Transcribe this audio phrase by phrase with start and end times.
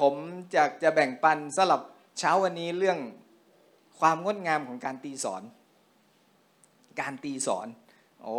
[0.00, 0.14] ผม
[0.54, 1.82] จะจะแบ่งปันสลับ
[2.18, 2.98] เช้าวันนี้เรื่อง
[4.00, 5.42] ความงดงามของการตีสอน
[7.00, 7.66] การตีสอน
[8.22, 8.36] โอ้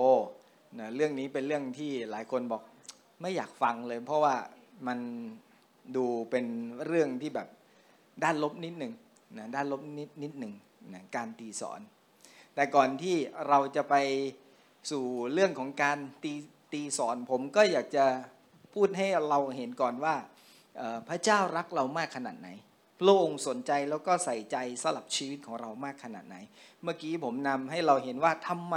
[0.79, 2.61] นะเรื่องนี้เป็นเรื่องที่หลายคนบอก
[3.21, 4.35] ไม่อยากฟังเลย เพราะว่า
[4.87, 4.99] มัน
[5.95, 6.45] ดูเป็น
[6.85, 7.47] เรื่องที่แบบ
[8.23, 8.93] ด้านลบนิดหนึ่ง
[9.37, 10.53] นะด้านลบนิดนิดหนึ่ง
[10.93, 11.79] นะการตีสอน
[12.55, 13.15] แต่ก่อนที่
[13.47, 13.95] เราจะไป
[14.91, 16.33] สู่เรื่องของการตี
[16.73, 18.05] ตีสอน ผมก็อยากจะ
[18.73, 20.15] พูดให้เราเห็นก่อนว่า
[21.09, 22.49] พระเจ้ารักเรามากขนาดไหน
[22.99, 26.35] พระองค์สนใจแล้วก็ใส่ใจสลับชีวิตของเรามากขนาดไหน
[26.83, 28.75] เมื่อกี้ผมนำให้เราเห็นว่าทำไม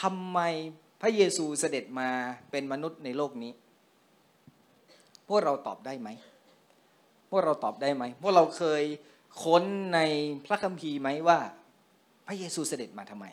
[0.00, 0.40] ทำไม
[1.00, 2.08] พระเยซูเสด็จมา
[2.50, 3.52] เป็นมนุษย์ในโลกนี้
[5.28, 6.08] พวกเราตอบได้ไหม
[7.30, 8.82] พวกเราตอบได้ไหม พวกเราเคย
[9.42, 10.00] ค้นใน
[10.44, 11.38] พระคัมภีร์ไหมว่า
[12.26, 13.26] พระเยซูเสด็จมาทำไม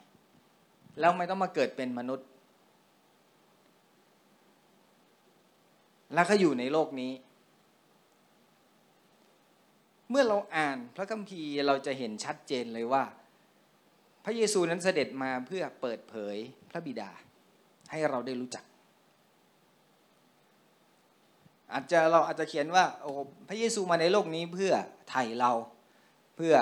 [0.99, 2.27] แล้วไม่ต้องมาเกิดเป็นมนุษย์
[6.13, 7.11] แล้วก็อยู่ในโลกนี้
[10.11, 13.03] เมื่อเราอ่านพระคัมภีร์เราจะเห็นชัดเจนเลยว่า
[14.25, 16.37] พระเยซูนั้นเสด็จมาเพื่อเปิดเผย
[16.71, 17.11] พระบิดา
[17.91, 18.65] ให้เราได้รู้จัก
[21.73, 23.11] อาจจะเราอาจจะเขียนว่าโอ้
[23.49, 24.73] พระเยซูมาในโลกนี้เพื่อ
[25.09, 25.51] ไถ่เรา
[26.35, 26.55] เพื่อ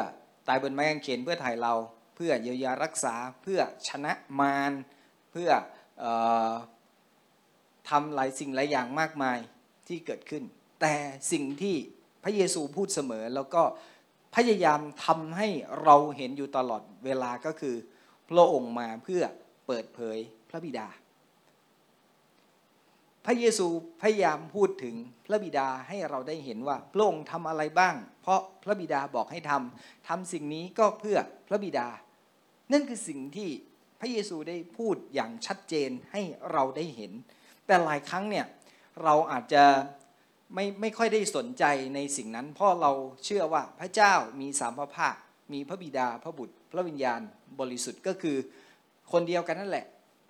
[0.48, 1.74] ตายบนไม้กางเขนเพื่อไถ่เรา
[2.16, 4.72] เพื่อเยียวยารักษาเพื่อชนะมาร
[5.32, 5.50] เพื่อ
[6.04, 6.06] อ
[6.52, 6.54] อ
[7.90, 9.40] ทำหลายสิ่งหลายอย่างมากมาย
[9.88, 10.44] ที่เกิดขึ้น
[10.82, 10.96] แต่
[11.32, 11.76] สิ่งที่
[12.24, 13.64] พระเยซูพูดเสมอแล้วก็
[14.36, 15.48] พยายามทำให้
[15.84, 17.76] เราเห็นอยู่ตลอดเวลาก็คือ
[18.30, 19.24] พระองค์มาเพื่อ
[19.68, 20.18] เปิดเผย
[20.50, 20.88] พระบิดา
[23.26, 23.68] พระเยซู
[24.02, 24.96] พยายามพูดถึง
[25.26, 31.18] พระบิดาให้เราได้เห็นว่าพระองค์ทำอะไรบ้าง เพราะพระบิดาบอกให้ทำทำสิ่งนี้ก็เพื่อ
[31.48, 31.88] พระบิดา
[32.72, 33.50] นั่นคือสิ่งที่
[34.00, 37.12] พระเยซูได้พูดอย่างชัดเจนให้เราได้เห็น
[37.66, 38.46] แต่หลายครั้งเนี่ย
[39.04, 39.64] เราอาจจะ
[40.54, 41.64] ไม่ไม่ค่อยได้สนใจ
[41.96, 42.92] ในสิ่งนั้น เพราะเรา
[43.26, 45.16] เชื่อว่าพระเจ้ามีสามพระภาค
[45.54, 47.22] มีพระบิดาพระบุตร พระวิญญาณ
[47.60, 48.38] บริสุทธิ์ก็คือ
[49.12, 49.86] คนเดียวกันนั่นแหละ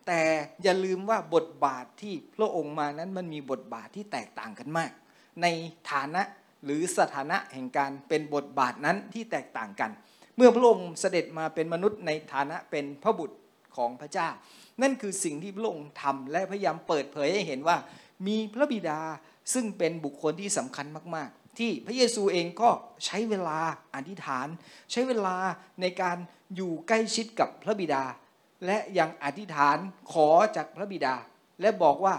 [0.08, 0.22] แต่
[0.64, 4.92] อย่าลืมว่าบทบาทที่พระองค์มานั้นมันมีบทบาทที่แตกต่างกันมาก
[5.42, 5.48] ใน
[5.92, 6.22] ฐานะ
[6.66, 9.92] หรือสถานะแห่งการเป็นบทบาทนั้นที่แตกต่างกัน
[10.36, 13.38] เมื่อพระองค์เสด็จมาเป็นมนุษย์ในฐานะเป็นพระบุตร
[13.78, 14.30] ของพระเจ้า
[14.82, 17.78] นั่นคือสิ่งที่พระองค์ทำและพยายามเปิดเผยให้เห็นว่า
[18.28, 19.00] มีพระบิดา
[19.54, 22.70] ซึ่งเป็นบุคคลที่สำคัญมาก ๆ ที่พระเยซูเองก็
[23.06, 23.60] ใช้เวลา
[23.96, 24.48] อธิษฐาน
[24.92, 25.36] ใช้เวลา
[25.82, 26.18] ในการ
[26.56, 28.04] อยู่ใกล้ชิดกับพระบิดา
[28.66, 29.78] และยังอธิษฐาน
[30.12, 31.16] ขอจากพระบิดา
[31.62, 32.16] และบอกว่า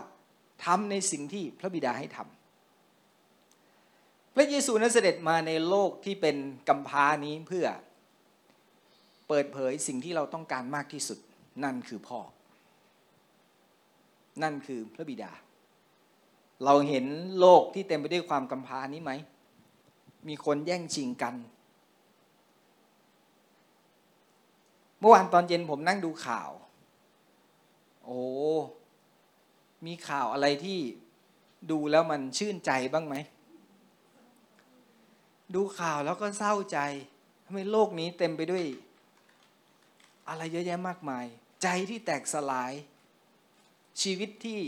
[0.65, 6.37] ทำในสิ่งที่พระบิดาให้ทำพระเยซูนั้นเสด็จมาในโลกที่เป็น
[6.69, 7.67] กัมพานี้เพื่อ
[9.29, 11.19] เปิดเผยสิ่งที่เราต้องการมากที่สุด
[11.65, 12.21] นั่นคือพ่อ
[14.43, 15.33] นั่นคือพระบิดา
[16.65, 17.06] เราเห็น
[17.38, 19.12] โลกที่เต็มไปด้วยความกำพานี้ไหม
[20.28, 21.34] มีคนแย่งชิงกัน
[24.98, 26.50] เมื่อวานตอนเย็นผมนั่งดูข่าว
[28.04, 28.21] โอ้
[29.87, 30.78] มีข่าวอะไรที่
[31.71, 33.15] ดูแล้วมันชื่นใจบ้างไหม
[35.54, 36.78] ดูข่าวแล้วก็เศร้าใจ
[37.44, 38.65] ทำไมโลกนี้เต็มไปด้วย
[40.28, 41.25] อะไรเยอะแยะมากมาย
[41.62, 42.72] ใจที่แตกสลาย
[44.03, 44.60] ชีวิตที่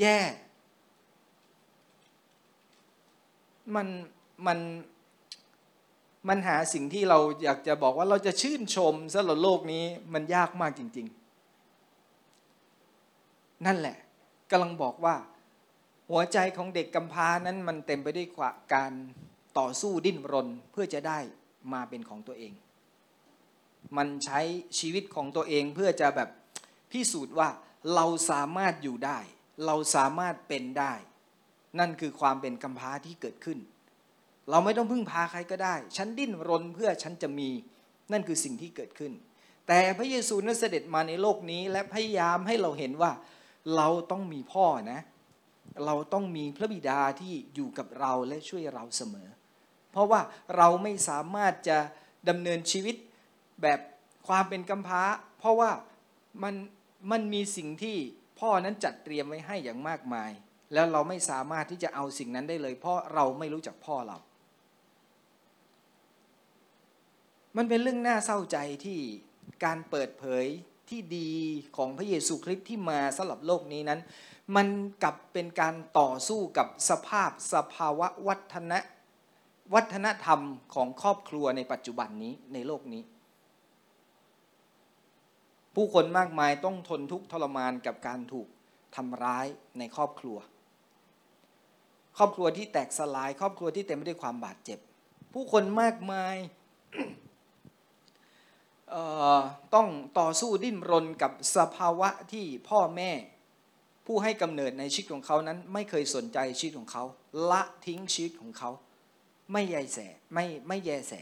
[0.00, 0.18] แย่
[3.74, 3.86] มัน
[4.46, 4.58] มัน
[6.28, 11.06] มันหาสิ่งที่เราอยากจะบอกว่าเราจะชื่นชมสำหรับโลกนี้มันยากมากจริง
[12.70, 13.96] ๆ นั่นแหละ
[14.50, 15.16] กำลังบอกว่า
[16.10, 18.28] หัวใจของเด็กกำพร้านั้นมันเต็มไปด้วย
[18.74, 18.92] การ
[19.58, 21.18] ต่อสู้ดิ้นรนเพื่อจะได้
[21.72, 22.52] มาเป็นของตัวเอง
[23.96, 24.40] มันใช้
[24.78, 26.28] ชีวิตของตัวเองเพื่อจะแบบ
[26.90, 27.48] พิสูจน์ว่า
[27.94, 29.18] เราสามารถอยู่ได้
[29.66, 30.92] เราสามารถเป็นได้
[31.78, 33.58] นั่นคือความเป็นกำพร้าที่เกิดขึ้น
[34.50, 37.48] เราไม่ต้องพึ่งพาใครก็ได้ ฉันดิ้นรนเพื่อฉันจะมี
[38.12, 39.12] นั่นคือสิ่งที่เกิดขึ้น
[39.68, 43.12] แต่พระเยซูนั้นเสด็จมาในโลกนี้ และพยายามให้เราเห็นว่า
[43.76, 45.00] เราต้องมีพ่อนะ
[45.86, 49.28] เราต้องมีพระบิดาที่อยู่กับเราและช่วยเราเสมอ
[49.92, 50.20] เพราะว่า
[50.56, 51.78] เราไม่สามารถจะ
[52.28, 52.96] ดำเนินชีวิต
[53.62, 53.80] แบบ
[54.28, 55.02] ความเป็นกำพร้า
[55.38, 55.70] เพราะว่า
[56.42, 56.54] มัน
[57.10, 57.96] มันมีสิ่งที่
[58.40, 60.30] พ่อนั้นจัดเตรียมไว้ให้อย่างมากมาย
[60.72, 64.18] แล้วเราไม่สามารถที่จะเอาสิ่งนั้นได้เลย เพราะเราไม่รู้จักพ่อเรา
[67.56, 68.98] มันเป็นเรื่องน่าเศร้าใจที่
[69.64, 70.44] การเปิดเผย
[70.88, 71.30] ที่ดี
[71.76, 74.00] ของพระเยซูคริสต์ที่มาสำหรับโลกนี้นั้น
[74.56, 74.66] มัน
[75.02, 78.78] กลับเป็นการต่อสู้กับสภาพสภาวะวัฒนะ
[79.74, 80.40] วัฒนธรรม
[80.74, 83.02] ของครอบครัวในปัจจุบันนี้ในโลกนี้
[85.74, 88.48] ผู้คนมากมายต้องทนทุกข์ทรมานกับการถูก
[88.96, 89.46] ทำร้าย
[89.78, 90.38] ในครอบครัว
[92.20, 94.78] ครอบครัวที่แตกสลาย ครอบครัวที่เต็มไปด้วยความบาดเจ็บ
[95.32, 96.36] ผู้คนมากมาย
[99.74, 99.88] ต้อง
[100.18, 103.10] ต่อสู้ดิ้นรนกับสภาวะที่พ่อแม่
[104.06, 107.04] ผู้ให้กำเนิดในชีวิตของเขานั้น ไม่เคยสนใจชีวิตของเขา
[107.50, 108.70] ละทิ้งชีวิตของเขา
[109.52, 109.98] ไม่แยแส
[110.34, 111.14] ไม่ไม่แยแส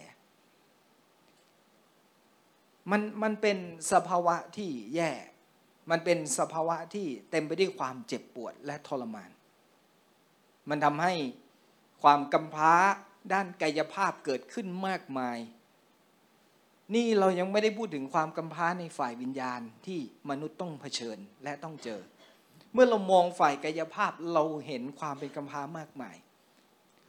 [2.91, 3.59] มันมันเป็น
[3.93, 5.11] สภาวะที่แย่
[5.91, 9.31] มันเป็นสภาวะที่เต็มไปด้วยความเจ็บปวดและทรมาน
[10.69, 11.15] มันทำให้
[12.03, 12.75] ความกำพร้า
[13.33, 15.39] ด้านกายภาพเกิดขึ้นมากมาย
[16.95, 19.99] นี่เรายังไม่ได้พูดถึงความกำพร้าในฝ่ายวิญญาณที่
[20.31, 22.01] มนุษย์ต้องเผชิญและต้องเจอ
[22.73, 26.17] เมื่อเรามองฝ่ายกายภาพเราเห็นความเป็นกำพร้ามากมาย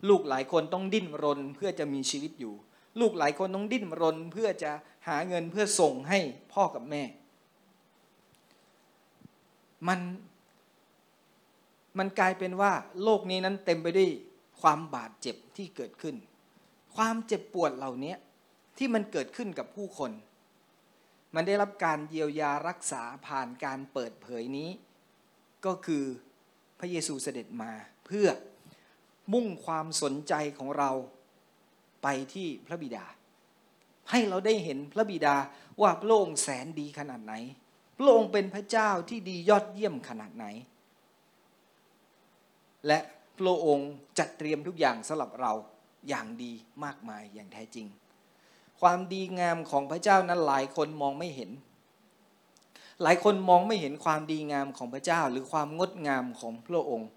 [0.10, 2.54] ลูกหลายคนต้องดิ้นรนเพื่อจะมีชีวิตอยู่
[3.00, 4.72] ลูกหลายคนต้องดิ้นรนเพื่อจะ
[5.08, 6.20] หาเงินเพื่อส่งให้
[6.54, 7.04] พ่อกับแม่
[9.88, 10.00] มัน
[11.98, 12.72] มันกลายเป็นว่า
[13.04, 14.10] โลกนี้นั้นเต็มไปด้วย
[14.62, 16.16] ความบาดเจ็บที่เกิดขึ้น
[16.96, 18.16] ความเจ็บปวดเหล่านี้
[18.78, 20.12] ที่มันเกิดขึ้นกับผู้คน
[21.36, 24.70] มันได้รับการเยียวยารักษาผ่านการเปิดเผยนี้
[25.66, 26.04] ก็คือ
[26.80, 27.72] พระเยซูเสด็จมา
[28.06, 28.28] เพื่อ
[29.34, 30.92] มุ่งความสนใจของเรา
[32.04, 33.06] ไปที่พระบิดา
[34.10, 35.36] ให้เราได้เห็นพระบิดา
[35.82, 37.34] ว่าพระองค์แสนดีขนาดไหน
[37.98, 40.46] พระองค์เป็นพระเจ้าที่ดียอดเยี่ยมขนาดไหน
[42.88, 43.00] และ
[43.38, 45.54] พระองค์จัดเตรียมทุกอย่างสำหรับเรา
[46.10, 46.52] อย่างดี
[46.84, 47.88] มากมายอย่างแท้จริง
[48.82, 51.52] ความดีงามของพระเจ้านั้นหลายคนมองไม่เห็น
[53.04, 57.10] หลายคนมองไม่เห็นความดีงามของพระเจ้า หรือความงดงามของพระองค์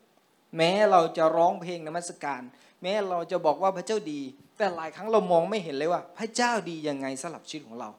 [0.57, 2.43] แม้เราจะร้องเพลงนมัสการ
[2.83, 4.21] แม้เราจะบอกว่าพระเจ้าดี
[4.57, 7.91] แต่หลายครั้งเรามองไม่เห็นเลยว่า พระเจ้าดียังไงสำหรับชีวิตของเรา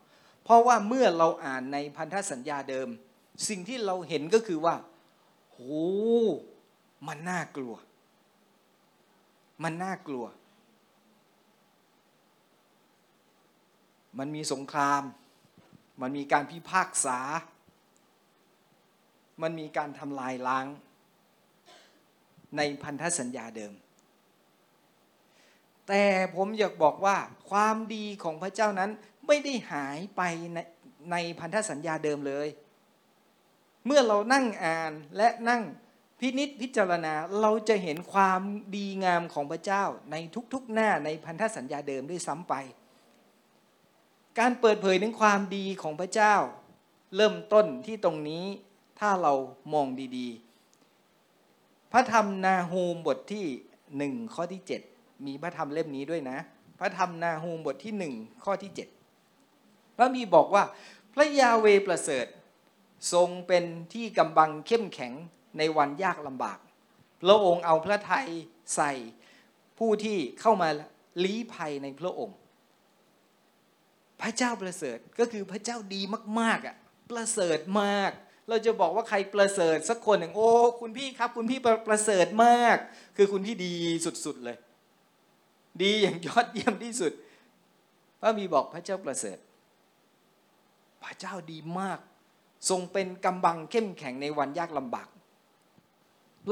[0.43, 2.87] เพราะว่าเมื่อเราอ่านในพันธสัญญาเดิม
[3.49, 4.75] สิ่งที่เราเห็นก็คือว่า
[5.51, 5.59] โห
[7.07, 7.75] มันน่ากลัว
[9.63, 10.25] มันน่ากลัว
[14.17, 15.01] มันมีสงคราม
[16.01, 17.19] มันมีการพิพากษา
[19.41, 20.65] มันมีการทำลายล้าง
[22.57, 23.73] ในพันธสัญญาเดิม
[25.87, 26.03] แต่
[26.35, 27.17] ผมอยากบอกว่า
[27.49, 28.91] ความดีของพระเจ้านั้น
[29.27, 30.21] ไม่ได้หายไป
[30.53, 30.57] ใน
[31.11, 32.47] ในพันธสัญญาเดิมเลย
[33.85, 35.61] เมื่อเรานั่งอ่านและนั่ง
[36.19, 38.41] พินิษพิจารณาเราจะเห็นความ
[38.75, 40.15] ดีงามของพระเจ้าใน
[40.53, 42.53] ทุกๆหน้าในพันธสัญญาเดิมด้วยซ้ำไป
[44.39, 46.35] การเปิดเผยถึงความดีของพระเจ้า
[47.15, 48.43] เริ่มต้นที่ตรงนี้
[48.99, 49.33] ถ้าเรา
[49.73, 49.87] มอง
[50.17, 53.45] ดีๆ พระธรรมนาฮูมบทที่
[53.97, 54.61] หนึ่งข้อที่
[54.93, 56.37] 7 มีพระธรรมเล่มนี้ด้วยนะ
[56.79, 58.13] พระธรรมนาฮูมบทที่หนึ่ง
[58.43, 58.87] ข้อที่เจ็ด
[59.97, 60.63] พระมีบอกว่า
[61.13, 62.25] พระยาเวประเสริฐ
[63.13, 63.63] ทรงเป็น
[63.93, 65.13] ที่กำบังเข้มแข็ง
[65.57, 66.59] ในวันยากลำบาก
[67.21, 68.27] พระองค์เอาพระทัย
[68.75, 68.91] ใส่
[69.79, 70.69] ผู้ที่เข้ามา
[71.23, 72.37] ลี้ภัยในพระองค์
[74.21, 76.01] พระเจ้าประเสริฐก็คือพระเจ้าดี
[76.39, 76.75] มากๆอะ
[77.11, 78.11] ประเสริฐมาก
[78.49, 80.49] เราจะบอกว่าใครประเสริฐสักคนหนึ่งโอ้
[80.81, 82.77] คุณพี่ครับ คุณพี่ประเสริฐมาก
[83.17, 83.73] คือคุณพี่ดี
[84.25, 84.57] สุดๆเลย
[85.81, 87.11] ดีอย่างยอดเยี่ยมที่สุด
[88.19, 89.37] พระมีบอกพระเจ้าประเสริฐ
[91.03, 91.99] พระเจ้าดีมาก
[92.69, 95.07] ทรงเป็นกำบังเข้มแข็งในวันยากลำบาก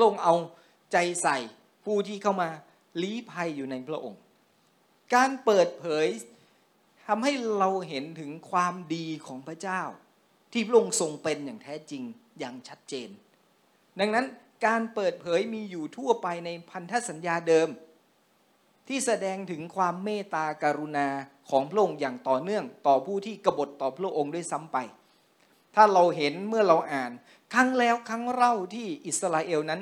[0.02, 0.36] ลงค์เอา
[0.92, 1.38] ใจใส่
[1.86, 2.50] ผู้ที่เข้ามา
[3.02, 4.22] ลี้ภัยอยู่ในพระองค์
[5.14, 6.08] การเปิดเผย
[7.08, 9.82] ทำให้เราเห็นถึงความดีของพระเจ้า
[10.52, 12.04] ที่พระองค์ทรงเป็นอย่างแท้จริง
[12.40, 13.10] อย่างชัดเจน
[14.00, 14.26] ดังนั้น
[14.66, 17.70] การเปิดเผยมีอยู่ทั่วไปในพันธสัญญาเดิม
[18.88, 21.08] ที่แสดงถึงความเมตตาการุณา
[21.50, 24.78] ของพระองค์อย่างต่อเนื่อง ต่อผู้ที่กบฏต่อพระองค์ด้วยซ้ำไป
[25.76, 27.12] ถ้าเราเห็นเมื่อเราอ่าน
[27.54, 29.82] ครั้งแล้วครั้งเล่าที่อิสราเอลนั้น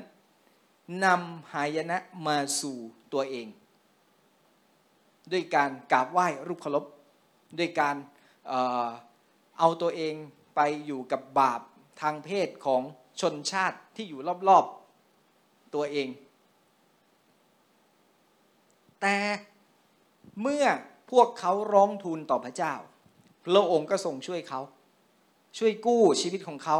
[1.03, 1.97] นำหายนะ
[2.27, 2.77] มาสู่
[3.13, 3.47] ตัวเอง
[5.31, 6.85] ด้วยการกราบไหว้รูปเคารพ
[7.57, 7.95] ด้วยการ
[8.47, 8.53] เอ
[9.59, 10.13] เอาตัวเอง
[10.55, 11.61] ไปอยู่กับบาป
[12.01, 12.81] ทางเพศของ
[13.21, 16.09] ชนชาติที่อยู่รอบๆตัวเอง
[19.01, 19.17] แต่
[20.41, 20.65] เมื่อ
[21.11, 22.73] พวกเขาร้องทูลต่อพระเจ้า
[23.43, 24.61] พระองค์ก็ทรงช่วยเขา
[25.57, 26.77] ช่วยกู้ชีวิตของเขา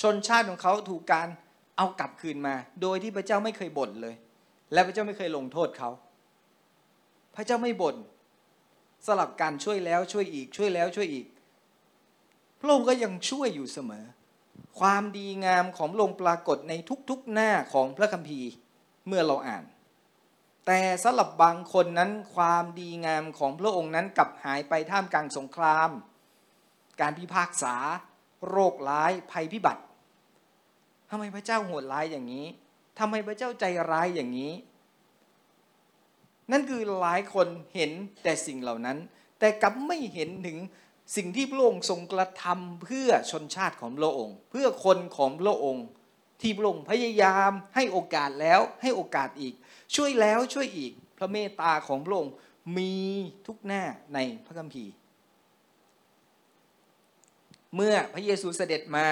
[0.00, 1.28] ชนชาติของเขาถูกการ
[1.76, 4.14] เอากลับคืนมา โดยที่พระเจ้าไม่เคยบ่นเลย
[4.72, 5.90] และพระเจ้าไม่เคยลงโทษเขา
[7.34, 7.96] พระเจ้าไม่บ่น
[9.06, 11.26] สลับการช่วยแล้วช่วยอีกช่วยแล้วช่วยอีก
[12.60, 14.04] พระองค์ก็ยังช่วยอยู่เสมอ
[14.80, 16.72] ความดีงามของพระองค์ปรากฏใน
[17.10, 18.50] ทุกๆหน้าของพระคัมภีร์
[19.06, 19.64] เมื่อเราอ่าน
[20.66, 25.90] แต่สำหรับบางคนนั้นความดีงามของพระองค์นั้นกลับหายไปท่ามกลางสงคราม
[27.00, 27.74] การพิพากษา
[28.50, 29.82] โรคร้ายภัยพิบัติ
[31.10, 32.46] ทำไมพระเจ้าโหดร้ายอย่างนี้
[32.98, 34.52] ทำไมพระเจ้าใจร้ายอย่างนี้
[36.52, 37.90] นั่นคือหลายคนเห็น
[38.22, 38.98] แต่สิ่งเหล่านั้น
[39.38, 40.58] แต่กลับไม่เห็นถึง
[41.16, 45.86] สิ่งที่พระองค์ทรงกระทำเพื่อชนชาติของพระองค์ เพื่อคนของพระองค์
[46.40, 49.54] ที่พระองค์พยายามให้โอกาสแล้วให้โอกาสอีก
[49.94, 52.32] ช่วยแล้วช่วยอีกพระเมตตาของพระองค์
[52.76, 52.94] มี
[53.46, 53.82] ทุกหน้า
[54.14, 54.92] ในพระคัมภีร์
[57.74, 59.06] เมื่อพระเยซูเสด็จมา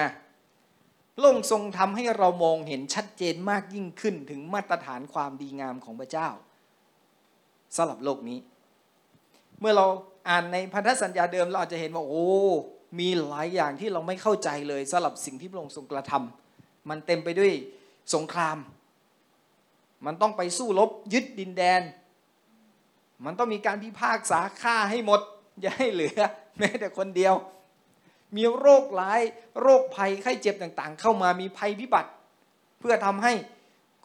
[1.19, 6.29] พระองค์ทรงทำให้เรามองเห็นชัดเจนมากยิ่งขึ้นถึงมาตรฐานความดีงามของพระเจ้า
[7.75, 8.39] สำหรับโลกนี้
[9.59, 9.85] เมื่อเรา
[10.29, 12.27] อ่านในพันธสัญญาเดิมเราอาจจะเห็นว่าโอ้
[12.99, 17.53] มีหลายอย่างที่เราไม่เข้าใจเลยสำหรับสิ่งที่พระองค์ทรงกระทำมันเต็มไปด้วย
[18.13, 18.57] สงคราม
[20.05, 21.81] มันต้องไปสู้รบยึดดินแดน
[23.25, 25.21] มันต้องมีการพิพากษาฆ่าให้หมด
[25.61, 26.19] อย่าให้เหลือ
[26.57, 27.33] แม้แต่คนเดียว
[28.35, 29.21] มีโรคร้าย
[29.61, 32.11] โรคภัยไข้เจ็บต่างๆ เข้ามามีภัยพิบัติ
[32.79, 33.33] เพื่อทำให้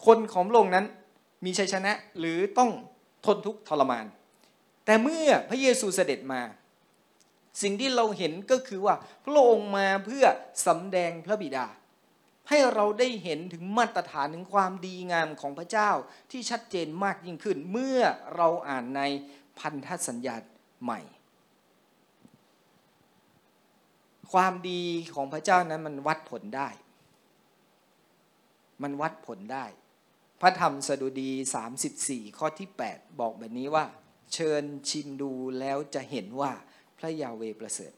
[0.07, 0.87] คนของโลกนั้น
[1.45, 2.71] มีชัยชนะหรือต้อง
[3.27, 4.07] ทนทุกข์ทรมาน
[4.85, 6.43] แต่เมื่อพระเยซูเสด็จมา
[7.63, 10.25] สิ่งที่เราเห็นก็คือว่าพระองค์มาเพื่อ
[10.67, 11.67] สำแดงพระบิดา
[12.49, 15.91] ให้เราได้เห็นถึงมาตรฐานถึงความดีงามของพระเจ้า
[16.31, 18.01] ที่ชัดเจนมากยิ่งขึ้น เมื่อ
[18.37, 19.03] เราอ่านใน
[19.59, 20.37] พันธสัญญา
[20.83, 21.01] ใหม่
[24.33, 24.83] ความดี
[25.15, 26.69] ของพระเจ้านั้นมันวัดผลได้
[28.83, 29.67] มันวัดผลได้
[30.41, 31.31] พระธรรมสดุดี
[31.85, 33.85] 34 ข้อที่ 8 บอกแบบนี้ว่า
[34.35, 36.53] เชิญชิมดูแล้วจะเห็นว่า
[36.99, 37.93] พระยาเวประเสริฐ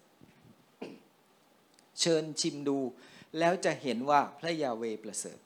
[2.01, 2.79] เชิญชิมดู
[3.39, 5.39] แล้วจะเห็นว่าพระยาเวประเสริฐ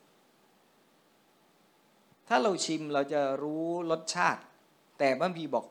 [2.27, 4.41] ถ้าเราชิมเราจะรู้รสชาติ
[4.99, 5.65] แต่บัมพีบอก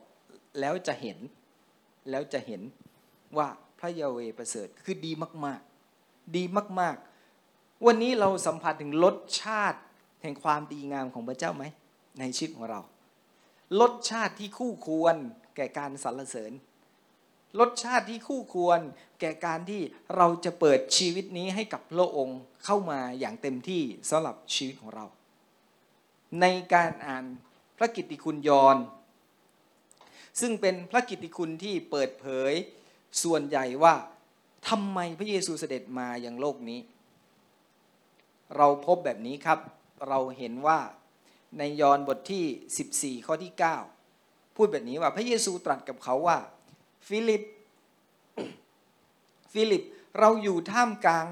[0.61, 1.19] แล้วจะเห็น
[2.11, 2.63] แล้วจะเห็น
[3.39, 3.49] ว่า
[3.79, 5.13] พระยาเวประเสริฐคือดี
[5.45, 6.45] มากๆ ดี
[6.81, 9.81] มากๆ วันนี้เราสัมผัสถึงรสชาติ
[10.23, 11.65] แห่งความดีงามของพระเจ้าไหม
[12.19, 12.81] ในชีวิตของเรา
[13.81, 15.17] รสชาติที่คู่ควร
[15.57, 16.53] แก่การสรรเสริญ
[17.61, 18.81] รสชาติที่คู่ควร
[19.21, 19.81] แก่การที่
[20.17, 25.07] เราจะเปิดชีวิตนี้ให้กับพระองค์เข้ามาอย่างเต็มที่สำหรับชีวิตของเรา
[26.41, 27.25] ในการอ่าน
[27.79, 28.77] พระกิตติคุณยอน
[30.41, 32.53] ซึ่งเป็นพระกิตติคุณที่เปิดเผย
[33.23, 33.95] ส่วนใหญ่ว่า
[34.69, 36.81] ทำไมพระเยซูเสด็จมาอย่างโลกนี้
[38.57, 39.59] เราพบแบบนี้ครับ
[40.09, 40.79] เราเห็นว่า
[41.59, 43.53] ในยอห์นบทที่ 14 ข้อที่
[44.05, 46.39] 9 พูดแบบนี้ว่าพระเยซูตรัสกับเขาว่า
[47.09, 47.43] ฟิลิป
[49.53, 49.83] ฟิลิป
[50.19, 51.27] เราอยู่ท่ามกลาง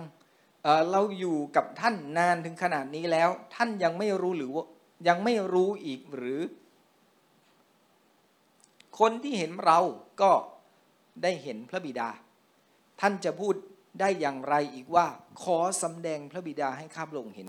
[0.62, 4.50] เเราอยู่กับท่านนานถึงขนาดนี้แล้ว ท่านยังไม่รู้หรือ
[5.08, 6.40] ยังไม่รู้อีกหรือ
[8.98, 9.78] คนที่เห็นเรา
[10.22, 10.32] ก็
[11.22, 12.08] ได้เห็นพระบิดา
[13.00, 13.54] ท่านจะพูด
[14.00, 15.06] ได้อย่างไรอีกว่า
[15.42, 17.48] ขอสำแดงพระบิดาให้ข้าพระองค์เห็น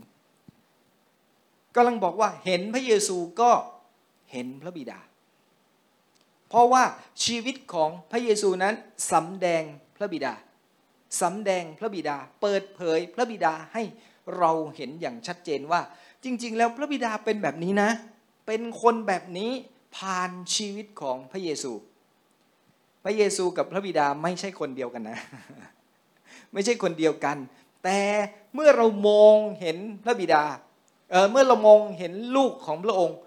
[1.75, 3.51] กำลังบอกว่าเห็นพระเยซูก็
[4.31, 4.99] เห็นพระบิดา
[6.49, 6.83] เพราะว่า
[7.25, 8.75] ชีวิตของพระเยซูนั้น
[9.11, 9.63] สำแดง
[9.97, 10.33] พระบิดา
[11.21, 13.83] สำแดงพระบิดา เปิดเผยพระบิดาให้
[14.37, 15.81] เราเห็นอย่างชัดเจนว่า
[16.23, 17.89] จริง ๆ แล้วพระบิดาเป็นแบบนี้นะ
[18.47, 19.51] เป็นคนแบบนี้
[19.97, 21.71] ผ่านชีวิตของพระเยซู
[23.07, 25.19] ระเยซูกับพระบิดาไม่ใช่คนเดียวกันนะ
[26.53, 27.37] ไม่ใช่คนเดียวกัน
[27.83, 27.99] แต่
[28.53, 30.43] เมื่อเรามองเห็นพระบิดา
[31.11, 33.17] เเมื่อเรามองเห็นลูกของพระองค์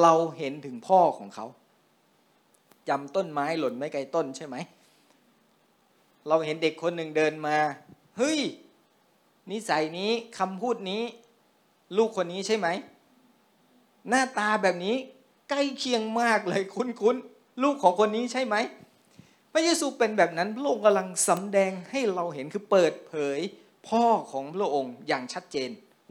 [0.00, 1.46] เราเห็นถึงพ่อของเขา
[2.88, 4.56] จำต้นไม้หล่นไม่ไกลต้นใช่ไหม
[6.28, 7.56] เราเห็นเด็กคนหนึ่งเดินมา
[8.18, 8.40] เฮ้ย
[9.50, 11.02] นิสัยนี้คำพูดนี้
[11.96, 12.68] ลูกคนนี้ใช่ไหม
[14.08, 14.96] หน้าตาแบบนี้
[15.50, 18.56] ใกล้เคียงมากเลยคุ้นๆ ลูกของคนนี้ใช่ไหม
[19.56, 23.38] พระเยซูเป็นแบบนั้นพระองค์กำลังสำแดงให้เราเห็นคือเปิดเผย
[23.88, 25.70] พ่อของพระองค์อย่างชัดเจน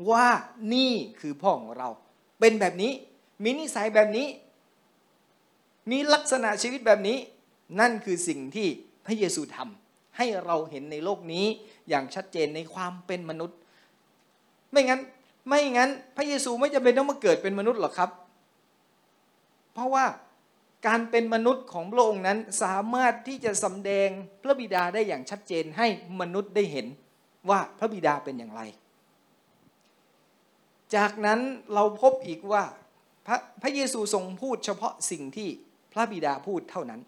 [0.09, 0.27] ว่า
[0.73, 1.89] นี่คือพ่อของเรา
[2.39, 2.91] เป็นแบบนี้
[3.43, 4.27] มีนิสัยแบบนี้
[5.91, 7.17] มีลักษณะชีวิตแบบนี้
[7.79, 8.67] นั่นคือสิ่งที่
[9.05, 11.45] พระเยซูทำให้เราเห็นในโลกนี้
[11.89, 13.57] อย่างชัดเจนในความเป็นมนุษย์
[14.71, 15.01] ไม่งั้น
[15.47, 18.09] ไม่งั้น พระเยซูไม่จำเป็นต้องมาเกิดเป็นมนุษย์หรอกครับ
[19.73, 20.05] เพราะว่า
[20.87, 24.09] การเป็นมนุษย์ของพระองค์นั้นสามารถที่จะสำแดง
[24.43, 25.87] พระบิดาได้อย่างชัดเจนให้
[26.21, 26.87] มนุษย์ได้เห็น
[27.49, 28.61] ว่าพระบิดาเป็นอย่างไร
[30.95, 31.39] จากนั้น
[31.73, 32.63] เราพบอีกว่า
[33.27, 35.49] พระพระเยซูทรงพูดเฉพาะสิ่งที่
[35.93, 37.01] พระบิดาพูดเท่านั้น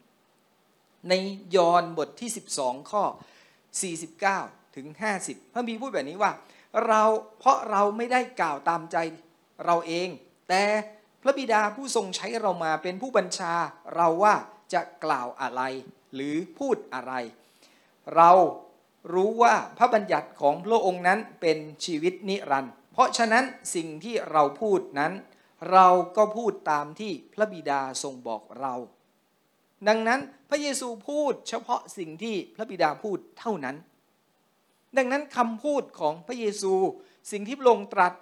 [1.09, 1.13] ใน
[1.55, 2.29] ยอห์นบทที่
[2.59, 3.03] 12 ข้อ
[3.89, 4.87] 49 ถึง
[5.21, 6.31] 50 พระบีพูดแบบนี้ว่า
[6.87, 7.03] เรา
[7.39, 8.97] เพราะเราไม่ได้กล่าวตามใจ
[9.65, 10.07] เราเอง
[10.49, 10.63] แต่
[11.27, 13.53] ระบิดาผู้ทรงใช้เรามาเป็นผู้บัญชา
[13.95, 14.35] เราว่า
[14.73, 15.61] จะกล่าวอะไร
[16.13, 17.13] หรือพูดอะไร
[18.15, 18.31] เรา
[19.13, 25.13] รู้ว่าพระบัญญัติของพระองค์นั้นเป็นชีวิตนิรันดร์เพราะฉะนั้นสิ่งที่เราพูดนั้น
[25.71, 28.73] เราก็พูดตามที่พระบิดาทรงบอกเรา
[29.87, 33.75] ดังนั้นพระเยซูพูดเฉพาะสิ่งที่พระบิดาพูดเท่านั้น
[34.97, 36.73] ดังนั้นคำพูดของพระเยซู
[37.31, 38.13] สิ่งที่พระองค์ตรัส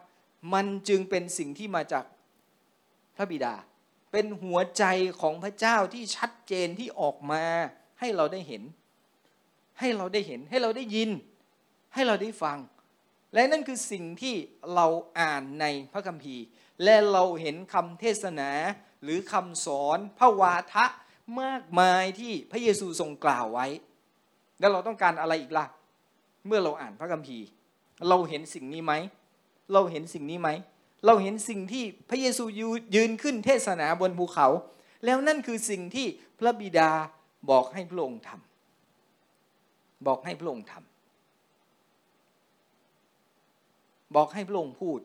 [0.53, 2.05] มันจึงเป็นสิ่งที่มาจาก
[3.15, 3.55] พระบิดา
[4.11, 4.83] เป็นหัวใจ
[5.21, 7.43] ของพระเจ้าที่ชัดเจนที่ออกมา
[7.99, 8.63] ให้เราได้เห็น
[9.79, 11.09] ให้เราได้เห็น ให้เราได้ยิน
[11.93, 12.57] ให้เราได้ฟัง
[13.33, 14.35] และนั่นคือสิ่งที่
[14.75, 14.87] เรา
[15.19, 16.43] อ่านในพระคัมภีร์
[16.83, 18.49] และเราเห็นคำเทศนา
[19.03, 20.85] หรือคำสอนพระวาทะ
[21.41, 23.67] มากมายที่พระเยซูทรงกล่าวไว้
[24.59, 25.65] แล้วเราต้องการอะไรอีกล่ะ
[26.47, 27.45] เมื่อเราอ่านพระคัมภีร์
[28.09, 28.93] เราเห็นสิ่งนี้ไหม
[29.73, 30.49] เราเห็นสิ่งนี้ไหม
[31.05, 32.43] เราเห็นสิ่งที่พระเยซู
[32.95, 34.47] ยืนขึ้นเทศนาบนภูเขา
[35.05, 36.07] แล้วนั่นคือสิ่งที่
[36.39, 36.91] พระบิดา
[37.49, 40.83] บอกให้พระองค์ทำบอกให้พระองค์ทำ
[44.15, 44.99] บอกให้พระองค์พูด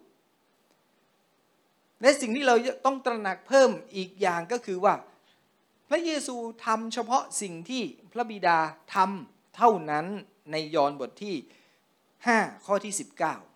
[2.00, 4.94] และสิ่งที่เราต้องตระหนักเพิ่มอีกอย่างก็คือว่า
[5.88, 6.36] พระเยซู
[6.66, 8.58] ทำเฉพาะสิ่งที่พระบิดา
[8.94, 10.06] ทำเท่านั้น
[10.50, 11.36] ในยอห์นบทที่
[12.04, 13.47] 5 ข้อที่ 19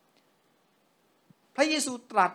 [1.57, 2.33] พระเยซูตรัส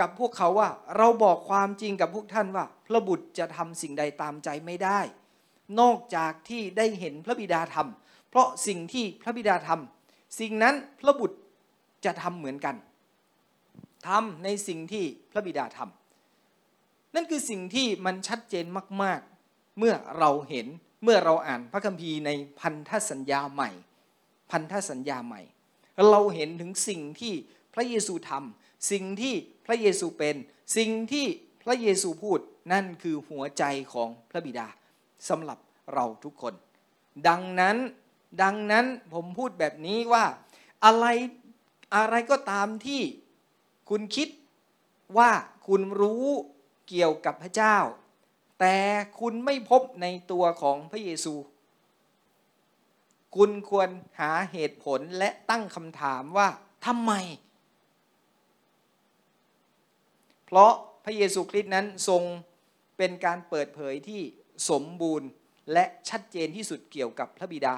[0.00, 5.00] กับพวกเขาว่า เราบอกความจริงกับพวกท่านว่า พระบุตรจะทำสิ่งใดตามใจไม่ได้
[5.80, 11.38] นอกจากที่ได้เห็นพระบิดาทำเพราะสิ่งที่พระบิดาทำสิ่งนั้นพระบุตร
[12.04, 12.76] จะทำเหมือนกัน
[14.06, 18.66] ทำในสิ่งที่พระบิดาทำนั่นคือสิ่งที่มันชัดเจน
[19.02, 20.66] มาก ๆ เมื่อเราเห็น
[21.04, 23.70] เมื่อเราอ่านพระคัมภีร์ในพันธสัญญาใหม่
[24.50, 25.40] พันธสัญญาใหม่
[26.10, 27.34] เราเห็นถึงสิ่งที่
[27.74, 29.34] พระเยซูทำสิ่งที่
[29.66, 30.36] พระเยซูเป็น
[30.76, 31.26] สิ่งที่
[31.64, 32.38] พระเยซูพูด
[32.72, 34.68] นั่นคือหัวใจของพระบิดา
[35.28, 35.58] สำหรับ
[35.94, 36.54] เราทุกคน
[37.28, 37.76] ดังนั้น
[38.42, 40.24] ดังนั้นผมพูดแบบนี้ว่า
[40.84, 41.06] อะไร
[41.96, 43.02] อะไรก็ตามที่
[43.88, 44.28] คุณคิด
[45.18, 45.30] ว่า
[45.66, 46.26] คุณรู้
[46.88, 47.76] เกี่ยวกับพระเจ้า
[48.60, 48.76] แต่
[49.20, 51.34] คุณไม่พบในตัวของพระเยซู
[53.36, 53.88] คุณควร
[54.20, 56.48] หาเหตุผลและตั้งคำถามว่า
[56.86, 57.12] ทำไม
[60.52, 60.72] เพราะ
[61.04, 62.22] พระเยซูคริสต์นั้นทรง
[62.98, 64.22] เป็นการเปิดเผยที่
[64.70, 65.28] สมบูรณ์
[65.72, 67.76] และชัดเจนที่สุดเกี่ยวกับพระบิดา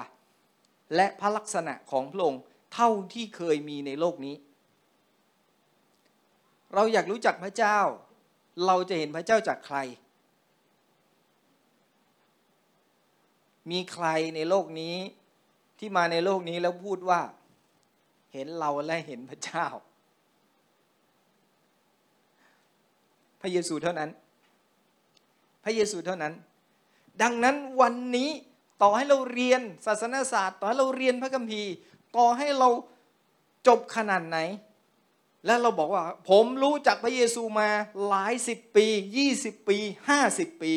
[0.95, 2.41] และพระลักษณะของพระองค์
[2.73, 4.35] เท่าที่เคยมีในโลกนี้
[6.73, 7.79] เราอยากรู้จักพระเจ้า
[8.65, 9.77] เราจะเห็นพระเจ้าจากใคร
[13.71, 14.95] มีใครในโลกนี้
[15.79, 17.21] ที่มาในโลกนี้แล้วพูดว่า
[18.33, 19.67] เห็นเราและเห็นพระเจ้า
[23.43, 24.09] พระเยซูเท่านั้น
[25.63, 26.33] พระเยซูเท่านั้น
[27.21, 28.29] ดังนั้นวันนี้
[28.81, 31.73] ต่อให้เราเรียนศาสนาศาสตร์ ต่อให้เราเรียนพระคัมภีร์
[32.17, 32.69] ต่อให้เรา
[33.67, 34.37] จบขนาดไหน
[35.45, 37.69] และเราบอกว่า ผมรู้จักพระเยซูมา
[38.07, 38.85] หลายสิบปี
[39.17, 39.77] ยี่สิบปี
[40.09, 40.73] ห้าสิบปี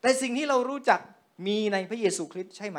[0.00, 1.00] แต่สิ่งที่เรารู้จัก
[1.46, 2.78] มีในพระเยซูคริสต์ใช่ไหม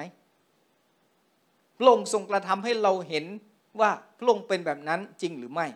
[1.77, 3.25] พระองค์ทรงกระทำให้เราเห็น
[3.79, 5.67] ว่าพระองค์เป็นแบบนั้นจริงหรือไม่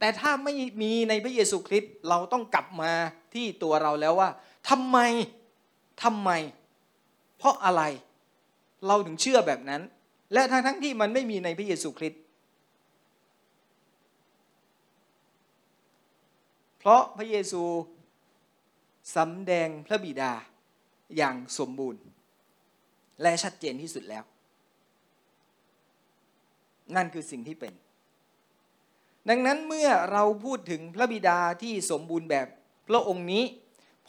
[0.00, 2.92] แต่ถ้าไม่มีในพระเยซูคริสต์เราต้องกลับมา
[3.34, 4.30] ที่ตัวเราแล้วว่า
[4.70, 4.98] ทำไม
[6.02, 6.30] ทำไม
[7.38, 7.82] เพราะอะไร
[8.86, 9.82] เราถึงเชื่อแบบนั้น
[10.32, 12.20] และทั้งทั้งที่มันไม่มีในพระเยซูคริสต์
[16.78, 17.62] เพราะพระเยซู
[19.16, 20.32] สำแดงพระบิดา
[21.16, 22.02] อย่างสมบูรณ์
[23.22, 24.24] และชัดเจนที่สุดแล้ว
[26.96, 27.72] นั่นคือสิ่งที่เป็น
[29.30, 32.46] ดังนั้นเมื่อเราพูดถึงพระบิดาที่สมบูรณ์แบบ
[32.88, 33.44] พระองค์นี้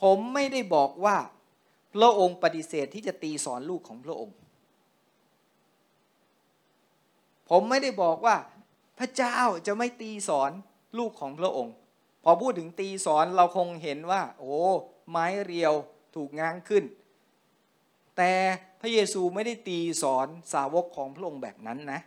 [0.02, 1.18] ผมไม่ได้บอกว่า
[1.96, 4.36] พระองค์ปฏิเสธที่จะตีสอนลูกของพระองค์
[7.50, 8.36] ผมไม่ได้บอกว่า
[9.00, 10.52] พระเจ้าจะไม่ตีสอน
[10.98, 11.74] ลูกของพระองค์
[12.24, 14.56] พอพูดถึงตีสอนเราคงเห็นว่า โอ้
[15.10, 15.74] ไม้เรียว
[16.16, 16.84] ถูกง้างขึ้น
[18.18, 18.34] แต่
[18.82, 22.02] พระเยซูไม่ได้ตีสอนสาวกของพระองค์แบบนั้นนะ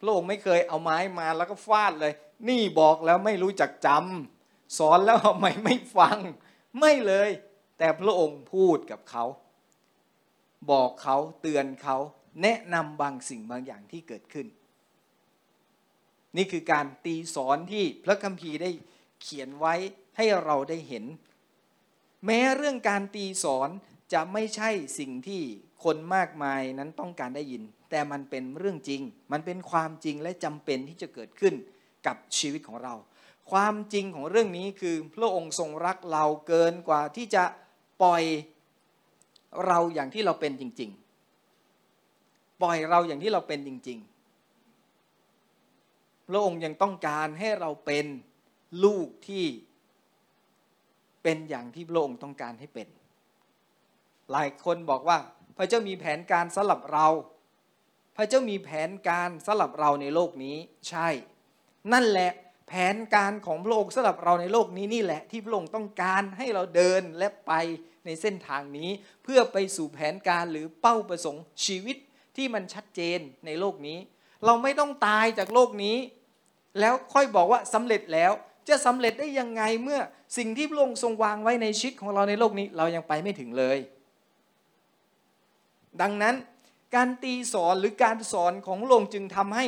[0.00, 2.12] พระองค์ไม่เคยเอาไม้มาแล้วก็ฟาดเลย
[2.48, 6.18] นี่บอกแล้วไม่รู้จักจำสอนแล้วทำไมไม่ฟัง
[6.80, 7.30] ไม่เลย
[7.78, 9.24] แต่พระองค์พูดกับเขา
[10.70, 11.96] บอกเขาเตือนเขา
[12.42, 14.46] แนะนำบางสิ่งบางอย่างที่เกิดขึ้น
[16.36, 18.70] นี่คือการตีสอนที่พระคัมภีร์ได้
[19.22, 19.74] เขียนไว้
[20.16, 21.04] ให้เราได้เห็น
[22.24, 23.68] แม้เรื่องการตีสอน
[24.12, 25.42] จะไม่ใช่สิ่งที่
[25.84, 31.54] คนมากมายนั้นต้องการได้ยิน แต่มันเป็นเรื่องจริง มันเป็นความจริงและจำเป็นที่จะเกิดขึ้น
[32.06, 32.94] กับชีวิตของเรา
[33.50, 37.44] ความจริงของเรื่องนี้คือพระองค์ทรงรักเราเกินกว่าที่จะ
[38.02, 38.22] ปล่อย
[39.66, 40.90] เราอย่างที่เราเป็นจริง
[41.76, 43.98] ๆ ปล่อยเราอย่างที่เราเป็นจริง
[45.38, 48.06] ๆ พระองค์ยังต้องการให้เราเป็น
[48.84, 49.44] ลูกที่
[51.22, 52.88] เป็นอย่างที่พระองค์ต้องการให้เป็น
[54.30, 55.18] หลายคนบอกว่า
[55.58, 57.06] พระเจ้ามีแผนการสำหรับเรา
[58.16, 60.56] พระเจ้ามีแผนการสำหรับเราในโลกนี้
[60.88, 61.08] ใช่
[61.92, 62.30] นั่นแหละ
[62.68, 67.52] แผนการของพระองค์สำหรับเราในโลกนี้นี่แหละ ที่พระองค์ต้องการให้เราเดินและไป
[68.04, 68.90] ในเส้นทางนี้
[69.24, 71.96] เพื่อไปสู่แผนการหรือเป้าประสงค์ชีวิต
[72.36, 73.98] ที่มันชัดเจนในโลกนี้
[74.44, 75.96] เราไม่ต้องตายจากโลกนี้
[76.80, 78.32] แล้วค่อยบอกว่าสำเร็จแล้ว
[78.68, 80.00] จะสำเร็จได้ยังไงเมื่อ
[80.36, 83.78] สิ่งที่พระองค์ทรงวางไว้ในชีวิตของเราในโลกนี้ เรายังไปไม่ถึงเลย
[86.02, 86.34] ดังนั้น
[86.94, 89.66] การตีสอนหรือการสอนของพระองจึงทำให้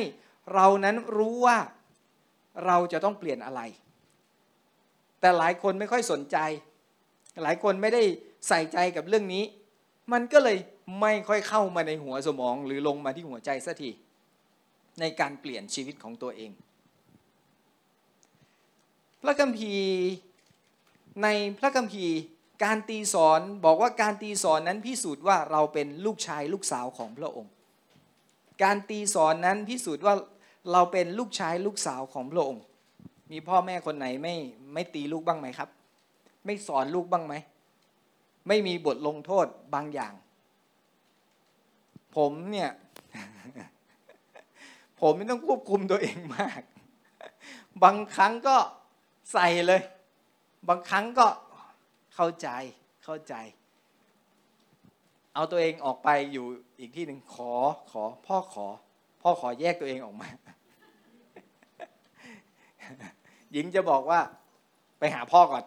[0.53, 1.57] เรานั้นรู้ว่า
[2.65, 3.61] เราจะต้องเปลี่ยนอะไร
[5.19, 6.37] แต่หลายคนไม่ค่อยสนใจ
[7.43, 8.03] หลายคนไม่ได้
[8.47, 9.43] ใส่ใจกับเรื่องนี้
[10.11, 10.57] มันก็เลย
[11.01, 13.89] ไม่ค่อยเข้ามาในหัวสมอง หรือลงมาที่หัวใจสักที
[14.99, 16.51] ในการเปลี่ยนชีวิตของตัวเอง
[19.21, 19.87] พระคัมภีร์
[21.23, 21.27] ใน
[21.59, 22.15] พระคัมภีร์
[22.63, 27.51] การตีสอนบอกว่าการตีสอนนั้นพิสูจน์ว่าเราเป็นลูกชายลูกสาวของพระองค์
[28.63, 30.15] การตีสอนนั้นพิสูจน์ว่า
[30.71, 32.63] เราเป็นลูกชายลูกสาวของพระองค์
[33.31, 34.35] มีพ่อแม่คนไหนไม่
[34.73, 35.69] ไม่ตีลูกบ้างไหมครับ
[36.45, 37.33] ไม่สอนลูกบ้างไหม
[38.47, 40.13] ไม่มีบทลงโทษบางอย่าง
[42.15, 42.69] ผมเนี่ย
[44.99, 46.61] ผมไม่ต้องควบคุมตัวเองมาก
[47.83, 48.57] บางครั้งก็
[49.33, 49.81] ใส่เลย
[50.69, 51.27] บางครั้งก็
[52.15, 52.47] เข้าใจ
[53.03, 53.35] เข้าใจ
[55.33, 56.45] เอาตัวเองออกไปอยู่
[56.79, 57.53] อีกที่หนึ่งขอ
[57.91, 58.67] ขอ พ่อขอ
[59.21, 60.29] พ่อขอแยกตัวเองออกมา
[63.51, 64.19] หญิงจะบอกว่า
[64.99, 65.65] ไปหาพ่อก่อน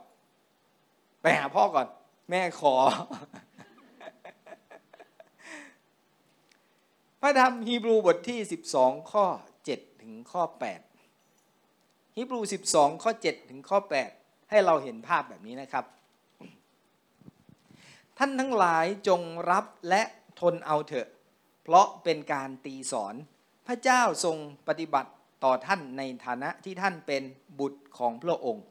[1.23, 1.87] ไปหาพ่อก่อน
[2.31, 2.75] แม่ขอ
[7.21, 8.39] พระธรรมฮีบรูบทที่
[8.75, 9.25] 12 ข้อ
[9.65, 10.43] 7 ถึงข้อ
[11.31, 13.79] 8ฮีบรู 12 ข้อ 7 ถึงข้อ
[14.15, 15.85] 8 ให้เราเห็นภาพแบบนี้นะครับ
[18.19, 20.03] ท่านทั้งหลายจงรับและ
[20.41, 21.09] ทนเอาเถอะ
[21.63, 23.15] เพราะเป็นการตีสอน
[23.67, 24.37] พระเจ้าทรง
[24.69, 25.11] ปฏิบัติ
[25.45, 27.23] ต่อท่านในฐานะที่ท่านเป็น
[27.61, 28.65] บุตรของพระองค์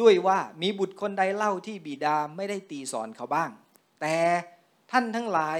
[0.00, 3.50] ด้วยว่ามีบุตรคนใดเล่าที่บิดาไม่ได้ตีสอนเขาบ้าง
[4.00, 4.16] แต่
[4.90, 5.58] ท่านทั้งหลาย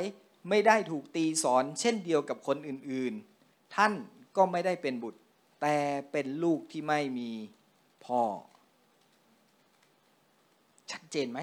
[0.48, 3.92] ไม่ได้ถูกตีสอนเช่นเดียวกับคนอื่นๆ ท่าน
[4.36, 5.20] ก็ไม่ได้เป็นบุตร
[5.62, 5.76] แต่
[6.12, 7.30] เป็นลูกที่ไม่มี
[8.04, 8.22] พ่อ
[10.90, 11.40] ชัดเจนไหม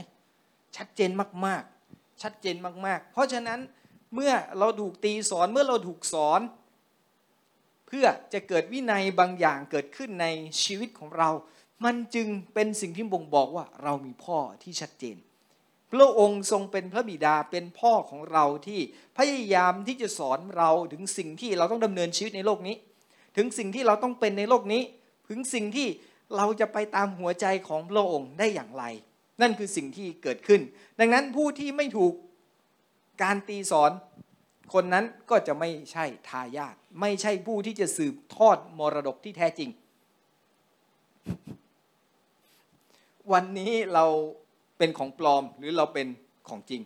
[0.75, 1.11] ชัดเจน
[1.45, 3.59] มากๆ ชัดเจนมาก ๆ เพราะฉะนั้น
[4.13, 6.41] เมื่อเราถูกตีสอนเมื่อเราถูกสอน
[7.87, 10.27] เพื่อจะเกิดวินัยบางอย่างเกิดขึ้นใน
[10.63, 11.29] ชีวิตของเรา
[11.85, 15.17] มันจึงเป็นสิ่งที่บ่งบอกว่าเรามีพ่อที่ชัดเจน
[15.91, 18.79] พระองค์ทรงเป็นพระบิดาเป็นพ่อของเราที่
[19.17, 22.75] พยายามที่จะสอนเราถึงสิ่งที่เราต้องดำเนินชีวิตในโลกนี้
[23.37, 24.83] ถึงสิ่งที่เราต้องเป็นในโลกนี้
[25.29, 25.87] ถึงสิ่งที่
[26.35, 28.83] เราจะไปตามหัวใจของพระองค์ได้อย่างไร
[29.41, 30.61] นั่นคือสิ่งที่เกิดขึ้น
[30.99, 32.13] ดังนั้นผู้ที่ไม่ถูก
[33.23, 33.91] การตีสอน
[34.73, 39.69] คนนั้นก็จะไม่ใช่ทายาทไม่ใช่ผู้ที่จะสืบทอดมรดกที่แท้จริง
[43.31, 44.05] วันนี้เรา
[44.77, 46.07] เป็นของปลอมหรือเราเป็น
[46.49, 46.81] ของจริง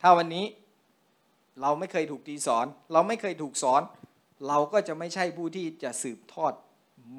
[0.00, 0.44] ถ้าวันนี้
[1.60, 3.82] เราไม่เคยถูกตีสอน เราไม่เคยถูกสอน
[4.48, 6.52] เราก็จะไม่ใช่ผู้ที่จะสืบทอด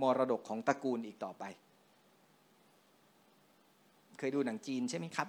[0.01, 1.43] มรดกของตระกูลอีกต่อไป
[4.23, 5.27] เคยดูหนังจีนใช่ไหมครับ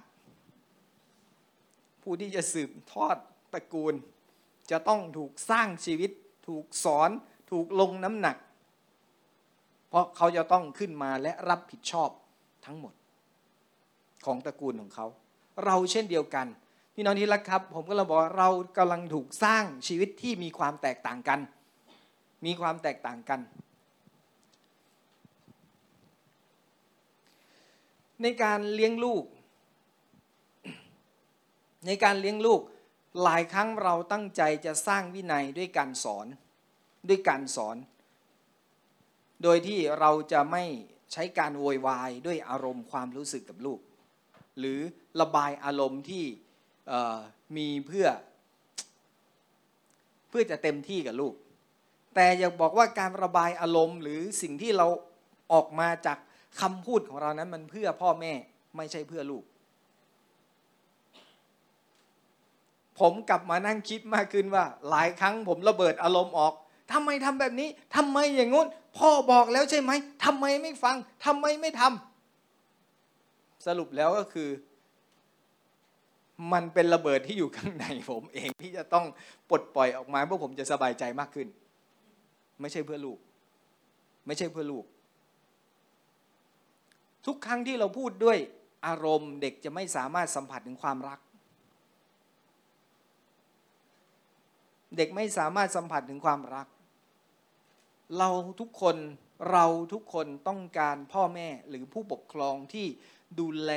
[2.01, 3.17] ผู้ที่จะสืบทอด
[3.53, 3.93] ตระกูล
[4.71, 6.11] จะต้องถูกสร้างชีวิต
[6.47, 7.09] ถูกสอน
[7.51, 8.37] ถูกลงน้ำหนัก
[9.89, 12.09] เพราะเขาจะต้องขึ้นมาและรับผิดชอบ
[12.65, 12.93] ทั้งหมด
[14.25, 15.07] ของตระกูลของเขา
[15.65, 16.47] เราเช่นเดียวกัน
[16.95, 21.39] พี่น้องที่รักครับ ผมก็เลยบอกเรากำลังถูกสร้างชีวิตที่มีความแตกต่างกัน
[22.45, 23.39] มีความแตกต่างกัน
[28.21, 29.23] ในการเลี้ยงลูก
[31.87, 32.61] ในการเลี้ยงลูก
[33.23, 36.27] หลายครั้งเราตั้งใจจะสร้างวินัยด้วยการสอน
[37.09, 37.77] ด้วยการสอน
[39.43, 40.63] โดยที่เราจะไม่
[41.11, 43.79] ใช้การโวยวายด้วยอารมณ์ความรู้สึกกับลูก
[44.59, 44.79] หรือ
[45.21, 46.25] ระบายอารมณ์ที่
[47.57, 48.07] มีเพื่อ
[50.29, 51.33] เพื่อจะเต็มที่กับลูก
[52.15, 54.87] แต่อยากบอกว่าการระบายอารมณ์หรือสิ่งที่เรา
[55.53, 56.17] ออกมาจาก
[56.61, 58.33] คำพูดของเรานั้นมันเพื่อพ่อแม่
[58.77, 59.43] ไม่ใช่เพื่อลูก
[62.99, 66.53] ผมกลับมานั่งคิดมากขึ้นว่า หลายครั้งผมระเบิดอารมณ์ออก
[66.93, 69.91] ทำไมทำแบบนี้ทำไมอย่างงู้น พ่อบอกแล้วใช่ไหม
[70.25, 74.49] ทำไมไม่ฟังทำไมไม่ทำสรุปแล้วก็คือ
[76.53, 79.05] มันเป็นระเบิดที่อยู่ข้างในผมเองที่จะต้อง
[79.49, 81.47] ปลดปล่อยออกมาเพื่อผมจะสบายใจมากขึ้น
[82.61, 83.17] ไม่ใช่เพื่อลูก
[84.27, 84.85] ไม่ใช่เพื่อลูก
[87.25, 88.37] ทุกครั้งที่เราพูดด้วย
[88.85, 91.19] อารมณ์เด็กจะไม่สามารถสัมผัสถึงความรัก
[94.97, 96.67] เด็กไม่สามารถสัมผัสถึงความรัก
[98.17, 98.97] เราทุกคน
[99.51, 102.87] เราทุกคนต้องการพ่อแม่หรือผู้ปกครองที่
[103.39, 103.71] ดูแล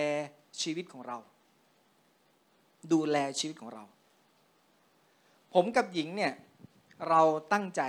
[0.62, 1.18] ชีวิตของเรา
[2.92, 3.84] ดูแลชีวิตของเรา
[5.54, 6.32] ผมกับหญิงเนี่ย
[7.08, 7.82] เราตั้งใจ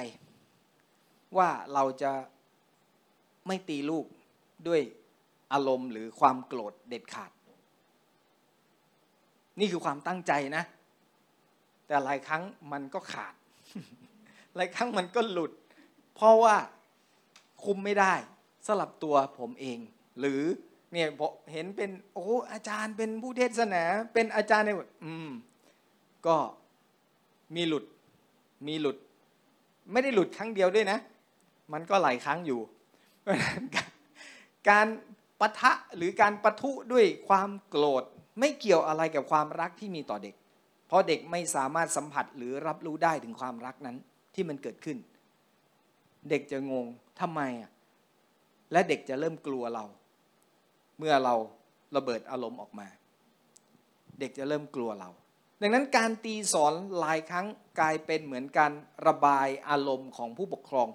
[1.38, 2.12] ว่าเราจะ
[3.48, 4.06] ไม่ตีลูก
[4.68, 4.82] ด้วย
[5.54, 7.32] อารมณ์หรือความโกรธเด็ดขาด
[9.60, 10.64] นี่คือความตั้งใจนะ
[11.88, 13.34] แต่หลายครั้งมันก็ขาด
[14.56, 15.52] หลายครั้งมันก็หลุด
[16.16, 16.56] เพราะว่า
[17.64, 18.14] คุมไม่ได้
[18.68, 19.80] สลับตัวผมเอง
[20.20, 20.42] หรือ
[20.92, 21.08] เนี่ย
[21.52, 23.84] เห็นเป็นโอ้อาจารย์เป็นผู้เทศนา
[24.14, 24.70] เป็นอาจารย์ใน
[25.06, 25.30] อืม
[26.28, 26.38] ก็
[27.56, 27.86] มีหลุด
[28.68, 28.98] มีหลุด
[29.92, 31.00] ไม่ได้หลุดครั้งเดียวด้วยนะ
[31.74, 32.60] มันก็หลายครั้งอยู่
[34.70, 34.88] การ
[35.40, 38.04] ปะทะหรือการประทุด้วยความโกรธ
[38.40, 40.36] ไม่เกี่ยวอะไรกับความรักที่มีต่อเด็ก
[40.88, 43.98] เพราะเด็กไม่สามารถสัมผัสหรือรับรู้ได้ถึงความรักนั้น
[44.34, 44.98] ที่มันเกิดขึ้น
[46.30, 46.86] เด็กจะงง
[47.20, 47.72] ทำไมอะ
[48.72, 49.86] และเด็กจะเริ่มกลัวเรา
[50.98, 51.36] เมื่อเรา
[51.96, 52.88] ระเบิดอารมณ์ออกมา
[54.20, 55.10] เด็กจะเริ่มกลัวเรา
[55.62, 57.48] ดังนั้นการตีสอนหลายครั้ง
[57.80, 58.72] กลายเป็นเหมือนการ
[59.08, 60.88] ระบายอารมณ์ของผู้ปกครอง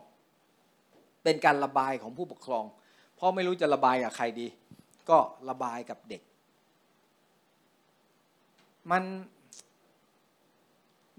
[1.25, 2.65] เป็นการระบายของผู้ปกครอง
[3.25, 4.47] พราะไม่รู้จะระบายกับใครดี
[5.11, 6.23] ก็ระบายกับเด็ก
[8.91, 9.03] มัน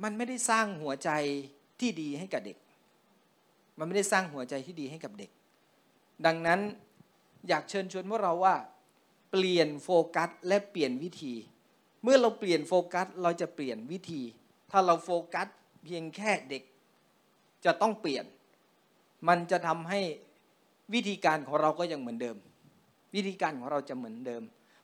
[0.03, 1.09] มันไม่ได้สร้างหัวใจ
[1.79, 2.57] ที่ดีให้กับเด็ก
[3.77, 5.29] มันไม่ได้สร้างหัวใจที่ดีให้กับเด็ก
[6.25, 6.59] ดังนั้น
[7.47, 8.55] อยากเชิญชวนพวกเราว่า
[9.31, 11.33] เปลี่ยนโฟกัสและเปลี่ยนวิธี
[12.03, 14.21] เมื่อเราเปลี่ยนโฟกัสเราจะเปลี่ยนวิธี
[14.71, 15.47] ถ้าเราโฟกัส
[15.83, 16.63] เพียงแค่เด็ก
[17.65, 18.25] จะต้องเปลี่ยน
[19.27, 20.01] มันจะทำให้
[20.93, 22.37] วิธีการของเราก็ยังเหมือนเดิม
[23.15, 24.43] วิธีการของเราจะเหมือนเดิม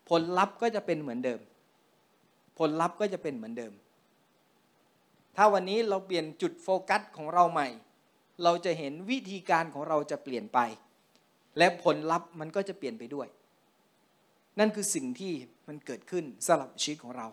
[0.09, 1.39] ผลลัพธ์ก็จะเป็นเหมือนเดิม
[2.59, 3.73] ผลลัพธ์ก็จะเป็นเหมือนเดิม
[5.35, 7.67] ถ้าวันนี้เราเปลี่ยนจุดโฟกัสของเราใหม่
[8.43, 10.59] เราจะเห็นวิธีการของเราจะเปลี่ยนไป
[11.57, 13.27] และผลลัพธ์มันก็จะเปลี่ยนไปด้วย
[14.59, 15.33] นั่นคือสิ่งที่
[15.67, 17.27] มันเกิดขึ้นสำหรับชีวิตของเรา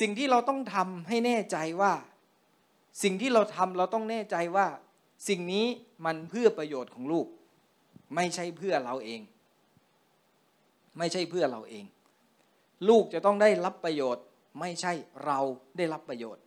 [0.00, 1.92] สิ่งที่เราต้องทำให้แน่ใจว่า
[3.02, 4.66] สิ่งที่เราทำเราต้องแน่ใจว่า
[5.28, 5.66] สิ่งนี้
[6.04, 7.26] มันเพื่อประโยชน์ของลูก
[8.14, 9.20] ไม่ใช่เพื่อเราเอง
[10.98, 11.84] ไม่ใช่เพื่อเราเอง
[12.88, 14.24] ลูกจะต้องได้รับประโยชน์
[14.60, 14.92] ไม่ใช่
[15.24, 15.38] เรา
[15.76, 16.42] ได้รับประโยชน์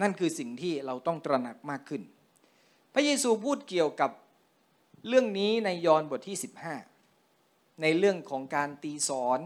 [0.00, 2.02] นั่นคือสิ่งที่เราต้องตระหนักมากขึ้น
[2.94, 4.10] พระเยซูพูดเกี่ยวกับ
[5.08, 6.36] เรื่องนี้ในยอห์นบทที่
[7.10, 9.38] 15 ในเรื่องของการตีสอน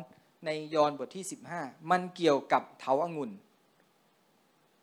[0.46, 1.24] ในยอห์นบทที่
[1.56, 3.30] 15 มันเกี่ยวกับเถาอางุ่น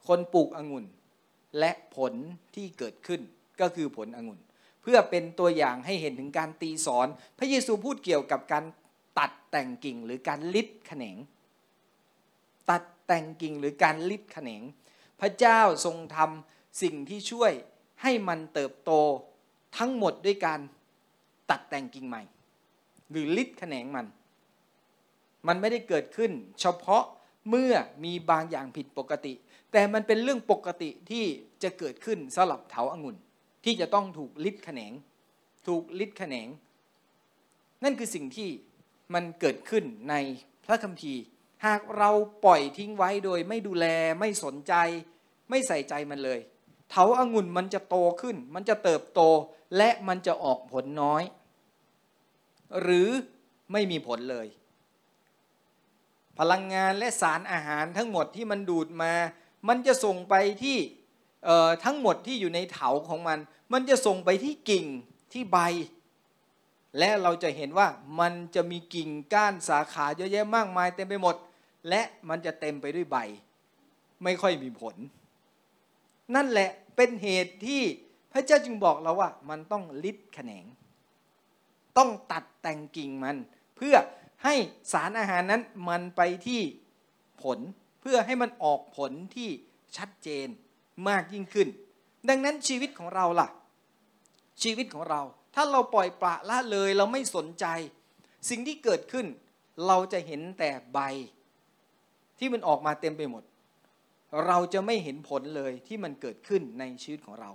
[0.07, 0.85] คนปลูกองุ่น
[1.59, 2.13] และผล
[2.55, 3.21] ที่เกิดขึ้น
[3.61, 4.39] ก็คือผลองุ่น
[4.81, 7.07] เพื่อเป็นตัวอย่างให้เห็นถึงการตีสอน
[7.39, 8.65] พระเยซูพูดเกี่ยวกับการ
[9.19, 11.17] ตัดแต่งกิ่งหรือการลิดแขนง
[12.69, 14.61] ตัดแต่งกิ่งหรือการลิดแขนง
[15.21, 17.51] พระเจ้าทรงทำสิ่งที่ช่วย
[18.01, 18.91] ให้มันเติบโต
[19.77, 20.59] ทั้งหมดด้วยการ
[21.49, 22.23] ตัดแต่งกิ่งใหม่
[23.09, 24.05] หรือลิดแขนงมัน
[25.47, 27.03] มันไม่ได้เกิดขึ้น เฉพาะ
[27.49, 29.33] เมื่อมีบางอย่างผิดปกติ
[29.71, 31.25] แต่มันเป็นเรื่องปกติที่
[31.63, 33.17] จะเกิดขึ้นสลับเถาอางุ่น
[33.65, 34.93] ที่จะต้องถูกลิดแขนง
[35.67, 36.47] ถูกลิดแขนง
[37.83, 38.49] นั่นคือสิ่งที่
[39.13, 40.15] มันเกิดขึ้นใน
[40.65, 41.21] พระคัมภีร์
[41.65, 42.09] หากเรา
[42.45, 43.85] ปล่อยทิ้งไว้โดยไม่ดูแล
[44.19, 44.73] ไม่สนใจ
[45.49, 46.39] ไม่ใส่ใจมันเลย
[46.89, 49.21] เถาอางุ่นมันจะโตขึ้น มันจะเติบโต
[49.77, 51.23] และมันจะออกผลน้อย
[52.81, 53.09] หรือ
[53.71, 54.47] ไม่มีผลเลย
[56.39, 59.13] พลังงานและสารอาหารทั้งหมดที่มันดูดมา
[59.67, 60.77] มันจะส่งไปที่
[61.83, 63.39] ทั้งหมดที่อยู่ในเถาของมัน
[63.73, 64.85] มันจะส่งไปที่กิ่ง
[65.33, 65.57] ที่ใบ
[66.99, 67.87] และเราจะเห็นว่า
[68.19, 71.35] มันจะมีกิ่งก้านสาขาเยอะแยะมากมายเต็มไปหมด
[71.89, 73.17] และมันจะเต็มไปด้วยใบ
[74.23, 74.95] ไม่ค่อยมีผล
[76.35, 77.81] นั่นแหละเป็นเหตุที่
[78.31, 80.65] พระเจ้าจึงบอกเราว่า มันต้องลิดแขนง
[81.97, 83.37] ต้องตัดแต่งกิ่งมัน
[83.75, 83.95] เพื่อ
[84.43, 84.55] ให้
[84.91, 86.61] สารอาหารนั้นมันไปที่
[87.41, 87.59] ผล
[88.01, 89.49] เพื่อให้มันออกผลที่
[89.97, 90.47] ชัดเจน
[91.07, 91.67] มากยิ่งขึ้น
[92.29, 93.47] ดังนั้นชีวิตของเราล่ะ
[94.63, 95.21] ชีวิตของเรา
[95.55, 97.65] ถ้าเราปล่อยปละละเลยเราไม่สนใจ
[98.49, 99.25] สิ่งที่เกิดขึ้น
[99.87, 100.99] เราจะเห็นแต่ใบ
[102.39, 103.43] ที่มันออกมาเต็มไปหมด
[104.47, 107.51] เราจะไม่เห็นผลเลยที่มันเกิดขึ้นในชีวิตของเรา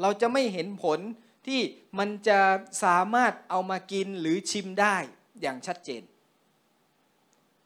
[0.00, 1.00] เราจะไม่เห็นผล
[1.46, 1.60] ที่
[1.98, 2.40] มันจะ
[2.84, 4.96] สามารถเอามากินหรือชิมได้
[5.40, 6.02] อย่างชัดเจน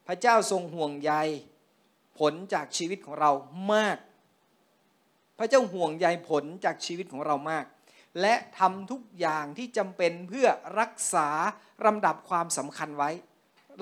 [0.06, 1.12] พระเจ้าทรงห่วงใย
[2.18, 3.30] ผลจากชีวิตของเรา
[3.72, 3.98] มาก
[5.38, 7.64] พระเจ้าห่วงใยผลจากชีวิตของเรามาก
[8.20, 10.48] และทำทุกอย่างที่จำเป็นเพื่อ
[10.80, 11.28] รักษา
[11.86, 13.10] ลำดับความสำคัญไว้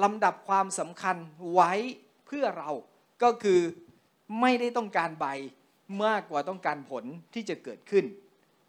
[0.03, 1.17] ลำดับความสำคัญ
[1.53, 1.73] ไว้
[2.27, 2.71] เพื่อเรา
[3.23, 3.61] ก็คือ
[4.41, 5.27] ไม่ได้ต้องการใบ
[6.05, 8.05] มากกว่าต้องการผลที่จะเกิดขึ้น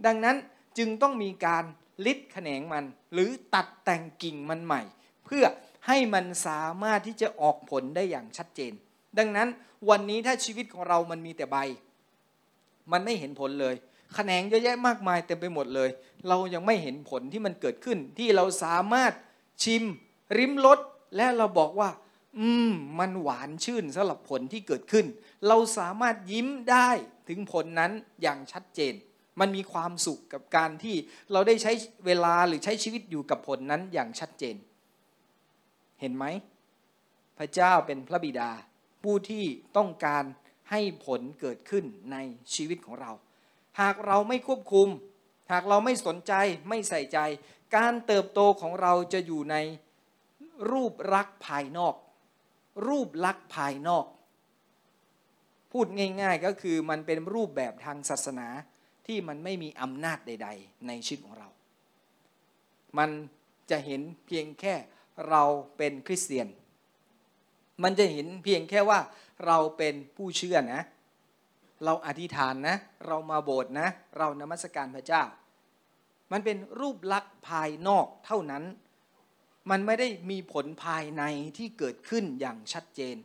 [0.05, 0.35] ดังนั้น
[0.77, 1.63] จึงต้องมีการ
[2.05, 4.81] ลิดแขนงมัน หรือตัดแต่งกิ่งมันใหม่
[5.25, 5.45] เพื่อ
[5.87, 8.73] ให้มันสามารถที่จะออกผลได้อย่างชัดเจน
[9.17, 9.47] ดังนั้น
[9.89, 11.57] วันนี้ถ้าชีวิตของเรามันมีแต่ใบ
[12.91, 13.75] มันไม่เห็นผลเลย
[14.13, 15.89] แขนงเยอะแยะมากมายเต็มไปหมดเลย
[16.27, 19.11] เรายังไม่เห็นผลที่มันเกิดขึ้น ที่เราสามารถ
[19.63, 19.83] ชิม
[20.37, 20.79] ริมรส
[21.15, 21.89] และเราบอกว่า
[22.37, 25.05] อืม มันหวานชื่นสำหรับผลที่เกิดขึ้น
[25.47, 26.89] เราสามารถยิ้มได้
[27.27, 28.93] ถึงผลนั้นอย่างชัดเจน
[29.39, 30.95] มันมีความสุขกับการที่
[31.31, 31.71] เราได้ใช้
[32.05, 34.55] เวลาหรือใช้ชีวิตอยู่กับผลนั้นอย่างชัดเจน
[36.01, 36.25] เห็นไหม
[37.37, 38.49] พระเจ้าเป็นพระบิดา
[39.03, 39.45] ผู้ที่
[39.77, 40.23] ต้องการ
[40.71, 42.17] ให้ผลเกิดขึ้นใน
[42.53, 43.11] ชีวิตของเรา
[43.81, 44.87] หากเราไม่ควบคุม
[45.51, 46.33] หากเราไม่สนใจ
[46.69, 47.19] ไม่ใส่ใจ
[47.75, 49.55] การเติบโตของเราจะอยู่ใน
[50.71, 51.95] รูปลักษ์ภายนอก
[52.87, 54.05] รูปลักษ์ภายนอก
[55.71, 55.87] พูด
[56.21, 58.47] ง่ายๆก็คือมันเป็นรูปแบบทางศาสนา
[59.07, 61.49] ที่มันไม่มีอำนาจใด ๆ ในชีวิตของเรา
[62.97, 63.09] มัน
[63.69, 64.75] จะเห็นเพียงแค่
[65.29, 65.43] เรา
[65.77, 66.47] เป็นคริสเตียน
[67.83, 68.99] มันจะเห็นเพียงแค่ว่า
[69.45, 70.81] เราเป็นผู้เชื่อนะ
[71.85, 75.23] เราอธิษฐานนะ เรามาโบสถ์นะ เรานมัสการพระเจ้า
[76.31, 78.63] มันเป็นรูปลักษณ์ภายนอกเท่านั้น
[79.69, 81.23] มันไม่ได้มีผลภายใน
[81.57, 83.15] ที่เกิดขึ้นอย่างชัดเจน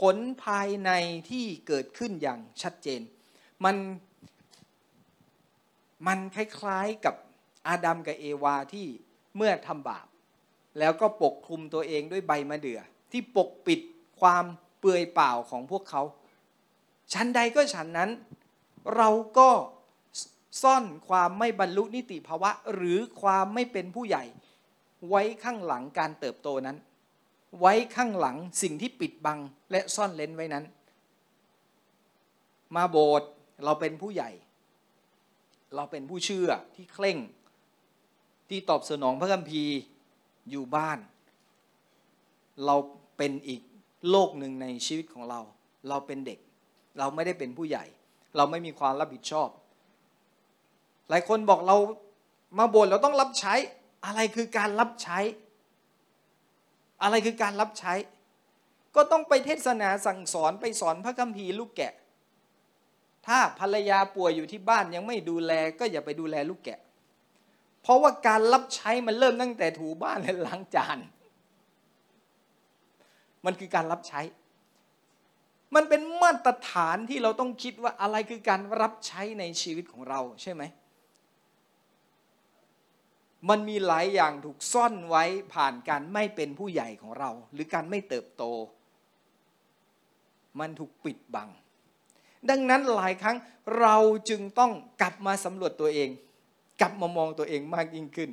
[0.00, 0.90] ผลภายใน
[1.30, 3.00] ที่เกิดขึ้นอย่างชัดเจน
[3.64, 3.76] มัน
[6.06, 7.14] มันคล้ายๆกับ
[7.68, 8.86] อาดัมกับเอวาที่
[9.36, 10.06] เมื่อทำบาป
[10.78, 12.80] แล้วก็ปกคลุมตัวเองด้วยใบมะเดื่อ
[13.12, 13.80] ที่ปกปิด
[14.20, 14.44] ความ
[14.78, 16.02] เปื่อยเปล่าของพวกเขา
[17.12, 18.10] ชั้นใดก็ฉันนั้น
[18.96, 19.50] เราก็
[20.62, 24.24] ซ่อนความไม่บรรลุนิติภาวะ หรือความไม่เป็นผู้ใหญ่
[25.08, 26.76] ไว้ข้างหลังการเติบโตนั้น
[27.60, 29.38] ไว้ข้างหลังสิ่งที่ปิดบัง
[29.70, 30.64] และซ่อนเลนไว้นั้น
[32.76, 33.28] มาโบสถ์
[33.64, 34.30] เราเป็นผู้ใหญ่
[35.74, 37.18] เราเป็นผู้เชื่อที่เคร่ง
[38.48, 39.76] ที่ตอบสนองพระคัมภีร์
[40.50, 40.98] อยู่บ้าน
[42.64, 42.76] เรา
[43.16, 43.62] เป็นอีก
[44.10, 45.40] โลกหนึ่งในชีวิตของเรา
[45.88, 46.38] เราเป็นเด็ก
[46.98, 47.84] เราไม่ได้เป็นผู้ใหญ่
[48.36, 49.48] เราไม่มีความรับผิดชอบ
[51.08, 51.76] หลายคนบอกเรา
[52.58, 53.54] มาโบสถ์เราต้องรับใช้
[54.04, 55.18] อะไรคือการรับใช้
[57.02, 57.94] อะไรคือการรับใช้
[58.94, 61.92] ก็ต้องไปเทศนาสั่งสอนไปสอนพระคัมภีร์ลูกแกะ
[63.26, 66.80] ถ้าภรรยาป่วยอยู่ที่บ้านยังไม่ดูแล ก็อย่าไปดูแลลูกแกะ
[67.82, 70.98] เพราะว่าการรับใช้มันเริ่มตั้งแต่ถูบ้านและล้างจาน
[73.44, 74.20] มันคือการรับใช้
[75.74, 80.62] มันเป็นมาตรฐานที่เราต้องคิดว่าอะไรคือการรับใช้ในชีวิตของเราใช่ไหม
[83.48, 88.44] มันมีหลายอย่างถูกซ่อนไว้ผ่านการไม่เป็นผู้ใหญ่ของเรา หรือการไม่เติบโต
[90.60, 91.48] มันถูกปิดบัง
[92.50, 93.36] ดังนั้นหลายครั้ง
[93.80, 93.96] เรา
[94.28, 96.10] จึงต้องกลับมาสำรวจตัวเอง
[96.80, 98.30] กลับมามองตัวเองมากยิ่งขึ้น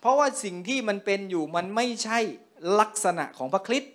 [0.00, 2.18] เพราะว่าสิ่งที่มันเป็นอยู่มันไม่ใช่
[2.80, 3.92] ลักษณะของพระคริสต์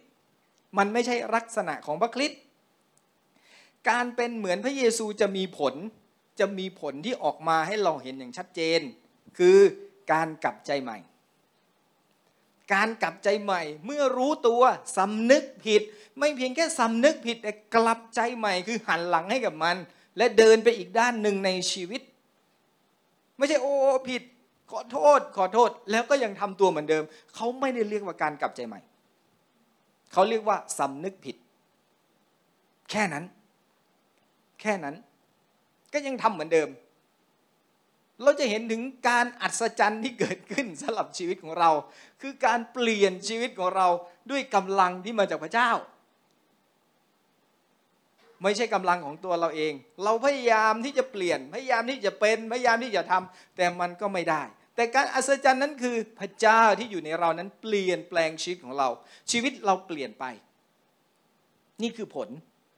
[0.78, 2.40] มันไม่ใช่ลักษณะของพระคริสต์
[3.90, 5.74] การเป็นเหมือนพระเยซูจะมีผล
[6.40, 8.80] จะมีผลที่ออกมาให้เราเห็นอย่างชัดเจน
[9.38, 9.58] คือ
[10.12, 10.98] การกลับใจใหม่
[12.74, 14.62] การกลับใจใหม่เมื่อรู้ตัว
[14.98, 15.82] สำนึกผิด
[16.20, 19.78] ไม่เพียงแค่สำนึกผิดแต่กลับใจใหม่คือหันหลังให้กับมัน
[20.18, 22.02] และเดินไปอีกด้านหนึ่งในชีวิต
[23.38, 23.76] ไม่ใช่โอ้
[24.10, 24.24] ผิด
[24.72, 27.04] ขอโทษขอโทษแล้วก็ยังทำตัวเหมือนเดิม
[27.36, 28.80] เขาไม่ได้เรียกว่าการกลับใจใหม่
[30.12, 31.36] เขาเรียกว่าสำนึกผิด
[32.92, 33.26] แค่นั้น
[34.62, 34.96] แค่นั้น
[35.94, 36.70] ก็ยังทำเหมือนเดิม
[38.24, 41.70] เราจะเห็นถึงการอัศจรรย์ที่เกิดขึ้นสำหรับชีวิตของเรา
[42.22, 43.88] คือการเปลี่ยนชีวิตของเรา
[44.32, 45.72] ด้วยกำลังที่มาจากพระเจ้า
[48.44, 49.74] ไม่ใช่กำลังของตัวเราเอง
[50.04, 54.44] เราพยายามที่จะเปลี่ยน พยายามที่จะเป็นพยายามที่จะทำแต่มันก็ไม่ได้
[54.76, 58.90] แต่การอัศจรรย์นั้นคือพระเจ้าที่อยู่ในเรานั้นเปลี่ยนแปลงชีวิตของเรา
[59.32, 60.26] ชีวิตเราเปลี่ยนไป
[61.82, 62.30] นี่คือผล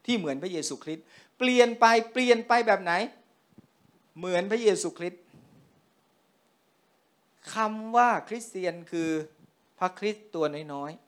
[0.06, 1.06] ที่เหมือนพระเยซูคริสต์
[1.38, 2.94] เปลี่ยนไปเปลี่ยนไปแบบไหน
[4.18, 5.22] เหมือนพระเยซูคริสต์
[7.54, 9.10] คำว่าคริสเตียนคือ
[9.80, 11.07] พระคริสต์ตัวน้อยๆ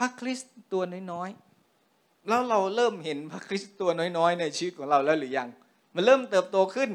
[0.00, 0.82] พระคริสต์ตัว
[1.12, 5.48] น้อยๆ แล้วเราเริ่มเห็นพระคริสต์ตัวน้อยๆ ในชีวิตของเราแล้วหรือยัง
[5.94, 6.90] มันเริ่มเติบโตขึ้น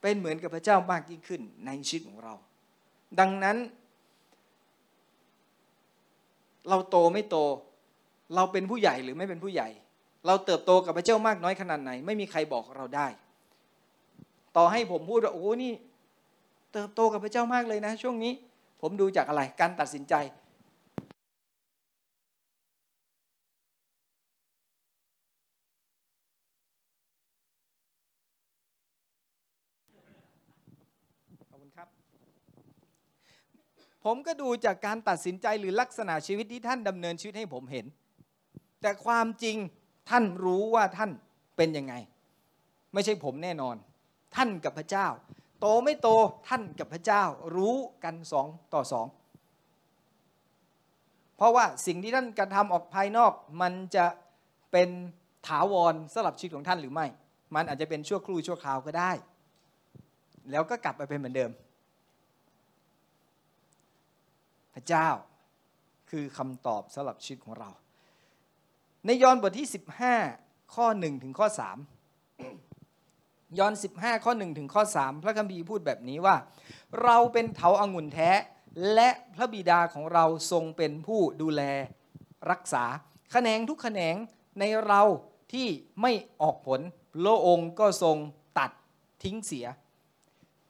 [0.00, 2.34] เป็นเหมือนกับพระเจ้ามากยิ่งขึ้นในชีวิตของเรา
[3.20, 3.56] ดังนั้น
[6.68, 7.36] เราโตไม่โต
[8.34, 9.68] เราเป็นผู้ใหญ่หรือไม่เป็นผู้ใหญ่
[10.26, 13.08] เราเติบโตกับพระเจ้ามากน้อยขนาดไหน ไม่มีใครบอกเราได้
[14.56, 15.72] ต่อให้ผมพูดว่าโอ้นี่
[16.72, 18.32] เติบโตกับพระเจ้ามากเลยนะ ช่วงนี้
[18.80, 20.14] ผมดูจากอะไร การตัดสินใจ
[31.50, 31.88] ขอบคุณครับ
[34.04, 37.86] ผมก็ดูจากการตัดสินใจหรือลักษณะชีวิตที่ท่านดำเนินชีวิตให้ผมเห็น
[38.80, 39.56] แต่ความจริง
[40.10, 41.10] ท่านรู้ว่าท่าน
[41.56, 41.94] เป็นยังไง
[42.92, 43.76] ไม่ใช่ผมแน่นอน
[44.36, 45.06] ท่านกับพระเจ้า
[45.60, 46.08] โตไม่โต
[46.48, 47.22] ท่านกับพระเจ้า
[47.56, 49.06] รู้กันสองต่อสอง
[51.36, 54.06] เพราะว่าสิ่งที่ท่านกระทำออกภายนอก มันจะ
[54.72, 54.88] เป็น
[55.48, 57.06] ถาวรสำหรับชีวิตของท่านหรือไม่
[57.54, 59.12] มันอาจจะเป็นชั่วครู่ชั่วคราวก็ได้
[60.50, 61.50] แล้วก็กลับไปเป็นเหมือนเดิม
[64.74, 65.08] พระเจ้า
[66.10, 67.70] คือคำตอบสำหรับชีวิตของเรา
[69.06, 69.68] ในยอห์นบทที่
[70.20, 71.48] 15 ข้อ 1 ถึงข้อ
[72.32, 76.36] 3 ยอห์น15 ข้อ 1 ถึงข้อ 3 พระคัมภีร์พูดแบบนี้ว่า
[77.02, 78.30] เราเป็นเถาอางุ่นแท้
[78.94, 81.62] และพระบิดาของเราทรงเป็นผู้ดูแล
[82.50, 82.84] รักษา
[83.32, 84.16] แขนงทุกแขนง
[84.58, 85.02] ในเรา
[85.52, 85.66] ที่
[86.02, 86.12] ไม่
[86.42, 86.80] ออกผล
[87.14, 88.16] พระองค์ก็ทรง
[88.58, 88.70] ตัด
[89.22, 89.66] ทิ้งเสีย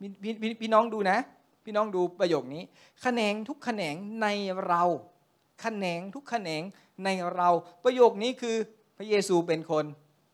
[0.01, 1.19] พพพพี่น้องดูนะ
[1.65, 2.63] พี่น้องดูประโยคนี้
[3.03, 4.27] แขนงทุกแขนงใน
[4.67, 4.83] เรา
[5.61, 6.63] แขนงทุกแขนง
[7.05, 7.49] ในเรา
[7.85, 8.57] ประโยคนี้คือ
[8.97, 9.85] พระเยซูเป็นคน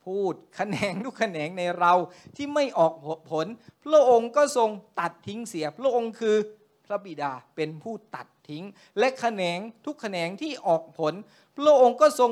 [0.05, 1.93] พูดแขนงทุกแขนงในเรา
[2.37, 2.93] ที่ไม่ออก
[3.31, 3.47] ผล
[3.85, 4.71] พระองค์ก็ทรง
[5.01, 6.37] ตัดทิ้งเสีย พระองค์คือ
[6.85, 8.65] พระบิดาเป็นผู้ตัดทิ้ง
[8.99, 11.15] และแขนงทุกแขนงที่ออกผล
[11.57, 12.31] พระองค์ก็ทรง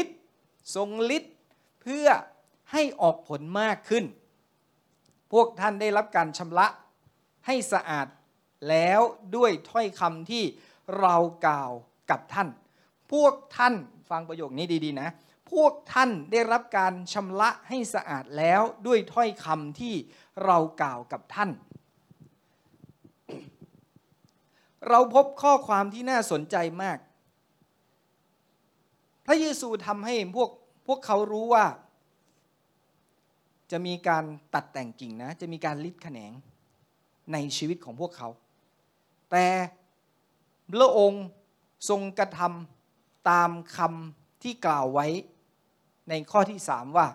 [0.00, 0.18] ฤทธิ์
[0.76, 1.34] ทรงฤทธิ์
[1.82, 2.06] เพื่อ
[2.72, 4.04] ให้ออกผลมากขึ้น
[5.32, 6.66] พวกท่านได้รับการชำระ
[7.46, 8.06] ให้สะอาด
[8.68, 9.00] แล้ว
[9.36, 10.44] ด้วยถ้อยคำที่
[11.00, 11.72] เรากล่าว
[12.10, 12.48] กับท่าน
[13.12, 13.74] พวกท่าน
[14.10, 15.08] ฟังประโยคนี้ดีๆนะ
[15.50, 19.94] พวกท่านได้รับการชำระให้สะอาดแล้วด้วยถ้อยคำที่
[20.44, 21.50] เรากล่าวกับท่าน
[24.88, 26.98] เราพบข้อความที่น่าสนใจมาก
[29.26, 30.50] พระเยซูทำให้พวก
[30.86, 31.66] พวกเขารู้ว่า
[33.70, 36.32] จะมีการตัดแต่งกิ่งนะ จะมีการลิดแขนง
[37.32, 38.28] ในชีวิตของพวกเขา
[39.30, 39.46] แต่
[40.72, 41.24] พระองค์
[41.88, 45.06] ทรงกระทำตามคำที่กล่าวไว้
[46.08, 47.06] ในข้อที่สามว่า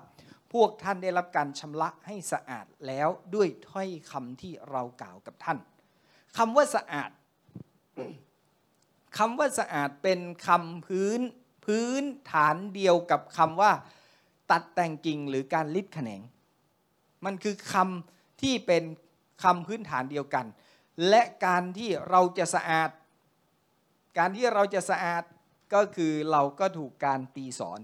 [0.53, 5.57] พวกท่านได้รับการชำระให้สะอาดแล้วด้วยถ้อยคำที่เรากล่าวกับท่าน
[6.38, 7.11] คำว่าสะอาด
[9.18, 11.20] คำว่าสะอาดเป็นคำพื้น
[11.66, 13.72] พื้นฐานเดียวกับคำว่า
[14.51, 16.22] ตัดแต่งกิ่งหรือการลิดแขนง
[17.26, 18.84] มันคือคำที่เป็น
[19.43, 20.45] คำพื้นฐานเดียวกัน
[21.10, 22.89] และการที่เราจะสะอาด
[24.18, 25.24] การที่เราจะสะอาด
[25.74, 27.80] ก็คือเราก็ถูกการตีสอน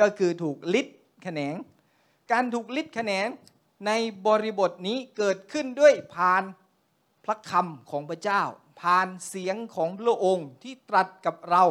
[0.00, 0.86] ก็คือถูกลิด
[1.22, 1.56] แขนง
[2.32, 3.28] การถูกลิดแขนง
[3.86, 3.90] ใน
[4.26, 6.42] บริบทนี้เกิดขึ้นด้วยผ่าน
[7.24, 8.42] พระคำของพระเจ้า
[8.80, 11.64] ผ่านเสียงของพระองค์ที่ตรัสกับเรา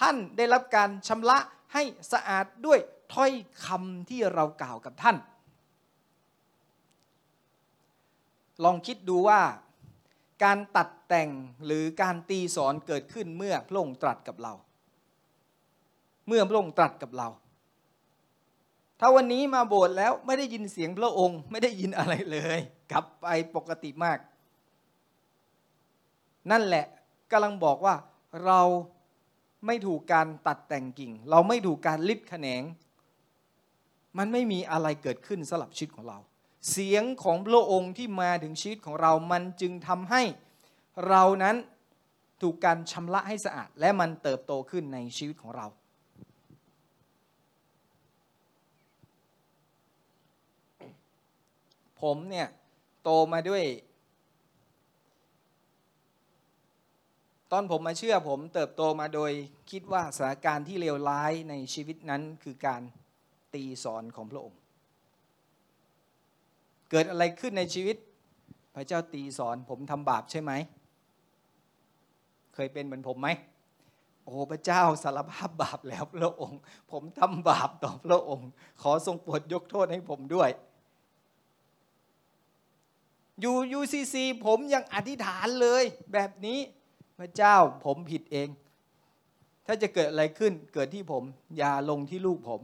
[0.00, 1.38] ท่านได้รับการชำระ
[1.72, 1.82] ให้
[2.12, 2.78] สะอาดด้วย
[3.14, 3.32] ถ้อย
[3.64, 5.16] คำที่เรากล่าวกับท่าน
[8.64, 9.40] ลองคิดดูว่า
[10.44, 11.30] การตัดแต่ง
[11.66, 14.54] หรือการตีสอนเกิดขึ้นเมื่อพระองค์ตรัสกับเรา
[16.28, 17.28] เมื่อพระองค์ตรัสกับเรา
[19.00, 22.58] ถ้าวันนี้มาโบสถ์แล้วไม่ได้ยินเสียงพระองค์ ไม่ได้ยินอะไรเลย
[22.92, 23.26] กลับไป
[23.56, 24.18] ปกติมาก
[26.50, 26.84] นั่นแหละ
[27.30, 27.94] กำลังบอกว่า
[28.44, 28.60] เรา
[29.66, 32.62] ไม่ถูกการตัดแต่งกิ่ง เราไม่ถูกการลิดแขนง
[34.18, 36.18] มันไม่มีอะไรเกิดขึ้นสลับชีวิตของเรา
[36.70, 40.22] เสียงของพระองค์ที่มาถึงชีวิตของเรามันจึงทำให้
[41.08, 41.56] เรานั้น
[42.40, 45.66] ถูกการชำระให้สะอาด และมันเติบโตขึ้นในชีวิตของเรา
[52.00, 52.48] ผมเนี่ย
[53.02, 53.64] โตมาด้วย
[57.52, 59.32] ตอนผมมาเชื่อผมเติบโตมาโดย
[59.70, 62.82] คิดว่าสถานการณ์ที่เลวร้ายในชีวิตนั้นคือการ
[63.54, 64.59] ตีสอนของพระองค์
[66.90, 67.96] เกิดอะไรขึ้นในชีวิต
[68.74, 70.52] พระเจ้าตีสอนผมทำบาปใช่ไหม
[72.54, 73.28] เคยเป็นเหมือนผมไหม
[74.24, 76.60] โอ้พระเจ้าสารภาพบาปแล้วพระองค์
[76.92, 78.50] ผมทำบาปต่อพระองค์
[78.82, 80.50] ขอทรงโปรดยกโทษให้ผมด้วย
[83.40, 86.58] อยู่ยูซีซีผมยังอธิษฐานเลยแบบนี้
[87.18, 88.48] พระเจ้าผมผิดเอง
[89.66, 91.22] ถ้าจะเกิดอะไรขึ้นเกิดที่ผม
[91.56, 92.60] อย่าลงที่ลูกผม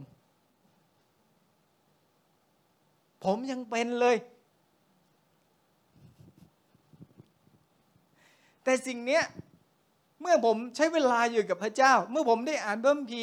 [3.25, 4.17] ผมยังเป็นเลย
[8.65, 9.21] แต่สิ่งนี้
[10.21, 13.23] เมื่อผมใช้เวลาอยู่กับพระเจ้า เมื่อผมได้อ่านเบิ่มพี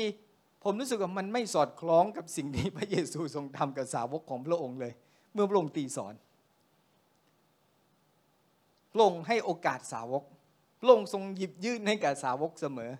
[0.63, 4.93] ผมรู้สึกว่ามันไม่สอดคล้องกับสิ่งที่พระเยซูทรงทำกับสาวกของพระองค์เลย
[5.33, 6.13] เมื่อพระองค์ตีสอน
[8.93, 10.23] พระองค์ให้โอกาสสาวก
[10.79, 12.91] พระองค์ทรงหยิบยื่นให้กับสาวกเสมอ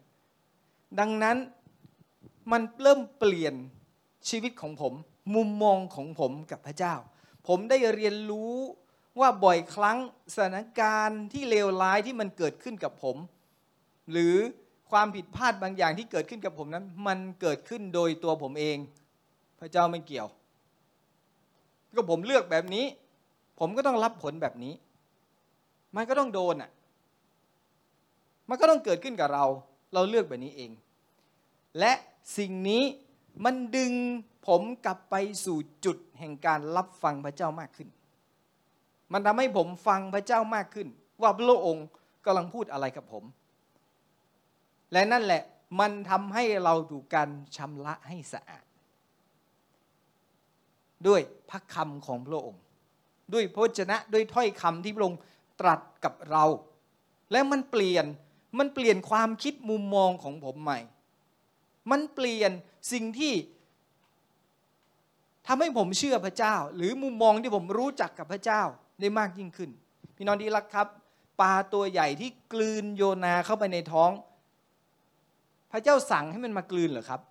[1.00, 1.38] ดังนั้น
[2.52, 3.54] มันเริ่มเปลี่ยน
[4.30, 4.94] ชีวิตของผม
[5.36, 6.94] มุมมองของผมกับพระเจ้า
[7.48, 8.56] ผมได้เรียนรู้
[9.20, 9.98] ว่าบ่อยครั้ง
[10.34, 13.18] สถานการณ์ที่เลวร้ายที่มันเกิดขึ้นกับผม
[14.12, 14.36] หรือ
[14.92, 18.78] ความผิดพลาดบางอย่างที่เกิดขึ้นกับผมนั้น มันเกิดขึ้นโดยตัวผมเอง
[19.60, 20.28] พระเจ้าไม่เกี่ยว
[21.96, 22.86] ก็ผมเลือกแบบนี้
[23.60, 24.74] ผมก็ต้องรับผลแบบนี้
[25.96, 26.72] มันก็ต้องโดนอะ
[28.50, 29.46] มันก็ต้องเกิดขึ้นกับเรา
[29.94, 30.72] เราเลือกแบบนี้เอง
[31.80, 31.94] และ
[32.38, 32.84] สิ่งนี้
[33.44, 33.94] มันดึง
[34.48, 35.16] ผมกลับไป
[35.46, 37.90] สู่จุดแห่งการรับฟังพระเจ้ามากขึ้น
[39.14, 40.88] มันทำให้ผมฟังพระเจ้ามากขึ้น
[41.22, 41.88] ว่าพระองค์
[42.26, 43.24] กำลังพูดอะไรกับผม
[44.94, 45.44] และนั่นแหละ
[45.80, 48.66] มันทำให้เราถูกการชำระให้สะอาด
[51.08, 52.62] ด้วยพระคำของพระองค์
[53.34, 55.20] ด้วยพระชนะด้วยถ้อยคำที่พระองค์
[55.60, 56.46] ตรัสกับเรา
[57.32, 58.06] และมันเปลี่ยน
[58.58, 60.80] มันเปลี่ยนความคิดมุมมองของผมใหม่
[61.92, 62.52] มันเปลี่ยน
[62.92, 63.34] สิ่งที่
[65.48, 68.62] ทำให้ผมเชื่อพระเจ้า หรือมุมมองที่ผมรู้จักกับพระเจ้า
[69.00, 69.70] ได้มากยิ่งขึ้น
[70.16, 70.88] พี่น้องที่รักครับ
[71.42, 74.12] ปลาตัวใหญ่ที่กลืนโยนาเข้าไปในท้อง
[75.72, 77.22] พระเจ้าสั่งให้มันมากลืนเหรอครับ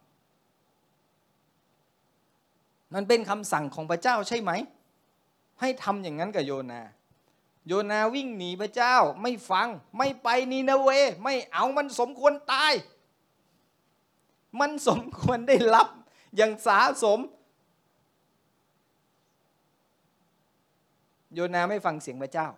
[2.94, 4.50] มันเป็นคำสั่งของพระเจ้าใช่ไหม
[5.60, 6.80] ให้ทำอย่างนั้นกับโยนา
[7.66, 10.88] โยนาวิ่งหนีพระเจ้าไม่ฟังไม่ไปนีนาเว
[11.24, 12.72] ไม่เอามันสมควรตาย
[14.60, 15.88] มันสมควรได้รับ
[16.36, 17.20] อย่างสาสม
[21.34, 22.48] โยนาไม่ฟังเสียงพระเจ้า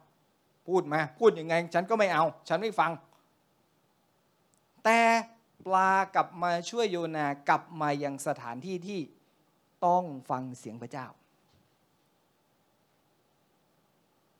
[0.68, 2.90] พูดมา พูดยังไง ฉันก็ไม่เอา ฉันไม่ฟัง
[4.84, 5.00] แต่
[5.66, 9.00] ปลากลับมาช่วยโยนากลับมายังสถานที่ที่
[9.86, 11.06] ต้องฟังเสียงพระเจ้า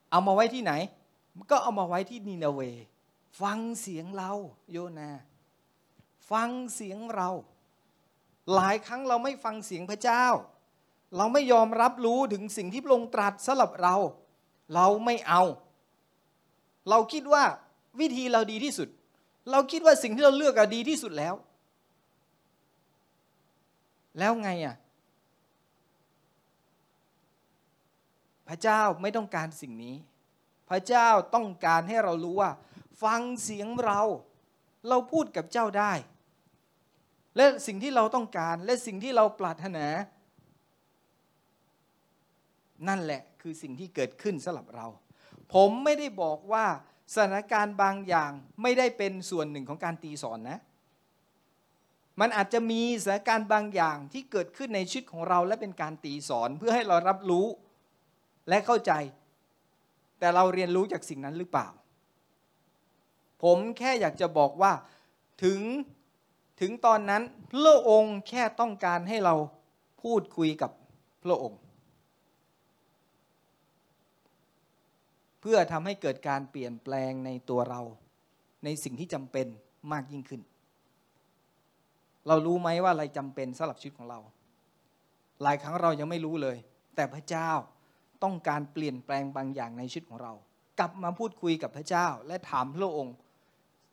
[0.09, 0.73] เอามาไว้ที่ไหน
[1.51, 2.61] ก็เอามาไว้ที่นีนาเว
[3.41, 4.31] ฟังเสียงเรา
[4.71, 5.09] โยนา
[6.31, 7.29] ฟังเสียงเรา
[8.53, 10.25] หลายครั้งเราไม่ฟังเสียงพระเจ้า
[11.17, 13.95] เราไม่ยอมรับรู้ถึงสิ่งที่พระองค์ตรัสสำหรับเรา
[14.73, 15.41] เราไม่เอา
[16.89, 17.43] เราคิดว่า
[17.99, 18.89] วิธีเราดีที่สุด
[19.51, 21.35] เราคิดว่าสิ่งที่เราเลือกอะดีที่สุดแล้ว
[24.19, 24.75] แล้วไงอะ
[28.47, 29.95] พระเจ้าไม่ต้องการสิ่งนี้
[30.69, 32.51] พระเจ้าต้องการให้เรารู้ว่า
[33.03, 34.01] ฟังเสียงเรา
[34.89, 35.93] เราพูดกับเจ้าได้
[37.37, 39.85] และสิ่งที่เราต้องการและสิ่งที่เราปรารถนา
[42.87, 44.87] นั่นแหละคือสิ่งที่เกิดขึ้นสำหรับเรา
[45.53, 46.65] ผมไม่ได้บอกว่า
[47.13, 48.31] สถานการณ์บางอย่าง
[48.61, 50.59] ไม่ได้เป็นส่วนหนึ่งของการตีสอนนะ
[52.19, 57.47] มันอาจจะมีสถานการณ์บางอย่างที่เกิดขึ้นในชีวิตของเราและเป็นการตีสอนเพื่อให้เรารับรู้
[58.49, 58.91] และเข้าใจ
[60.19, 61.67] แต่เราเรียนรู้จากสิ่งนั้นหรือเปล่า
[63.43, 64.71] ผมแค่อยากจะบอกว่า
[65.43, 65.59] ถึง
[66.59, 69.35] ถึงตอนนั้นพระองค์แค่ต้องการให้เรา
[70.03, 70.71] พูดคุยกับ
[71.23, 71.59] พระองค์
[75.41, 77.81] เพื่อทำให้เกิดการเปลี่ยนแปลงในตัวเรา
[78.63, 79.47] ในสิ่งที่จำเป็น
[79.91, 80.41] มากยิ่งขึ้น
[82.27, 84.19] เรารู้ไหมว่าอะไรจำเป็นสำหรับชีวิตของเรา
[85.41, 86.57] หลายครั้งเรายังไม่รู้เลย
[86.95, 87.49] แต่พระเจ้า
[88.23, 90.33] ต้องการเปลี่ยนแปลงบางอย่างในชีวิตของเรา
[90.79, 93.15] กลับมาพูดคุยกับพระเจ้า และถามพระองค์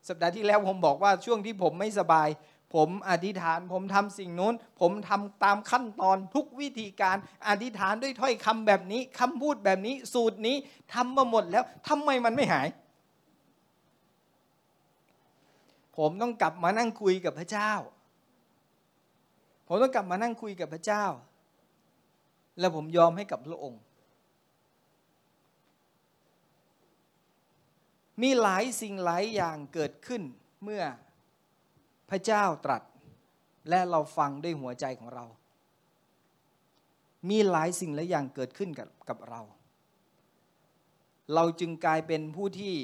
[0.09, 2.29] สัปดาห์ที่แล้วผมบอกว่าช่วงที่ผมไม่สบาย
[2.75, 7.17] ผมอธิษฐาน ผมทำสิ่งนู้น ผมทำตามขั้นตอนทุกวิธีการ
[7.49, 10.57] อธิษฐานด้วยถ้อยคำแบบนี้คำพูดแบบนี้ สูตรนี้
[10.95, 12.69] ทำมาหมดแล้วทำไมมันไม่หาย
[15.97, 17.73] ผมต้องกลับมานั่งคุยกับพระเจ้า
[19.67, 21.05] ผมต้องกลับมานั่งคุยกับพระเจ้า
[22.59, 23.81] แล้วผมยอมให้กับพระองค์
[28.21, 30.23] มีหลายสิ่งหลายอย่างเกิดขึ้น
[30.65, 30.83] เมื่อ
[32.11, 32.83] พระเจ้าตรัส
[33.69, 35.25] และเราฟังด้วยหัวใจของเรา
[37.31, 39.41] มีหลายสิ่งหลายอย่างเกิดขึ้นกับกับเรา
[41.35, 42.75] เราจึงกลายเป็นผู้ที่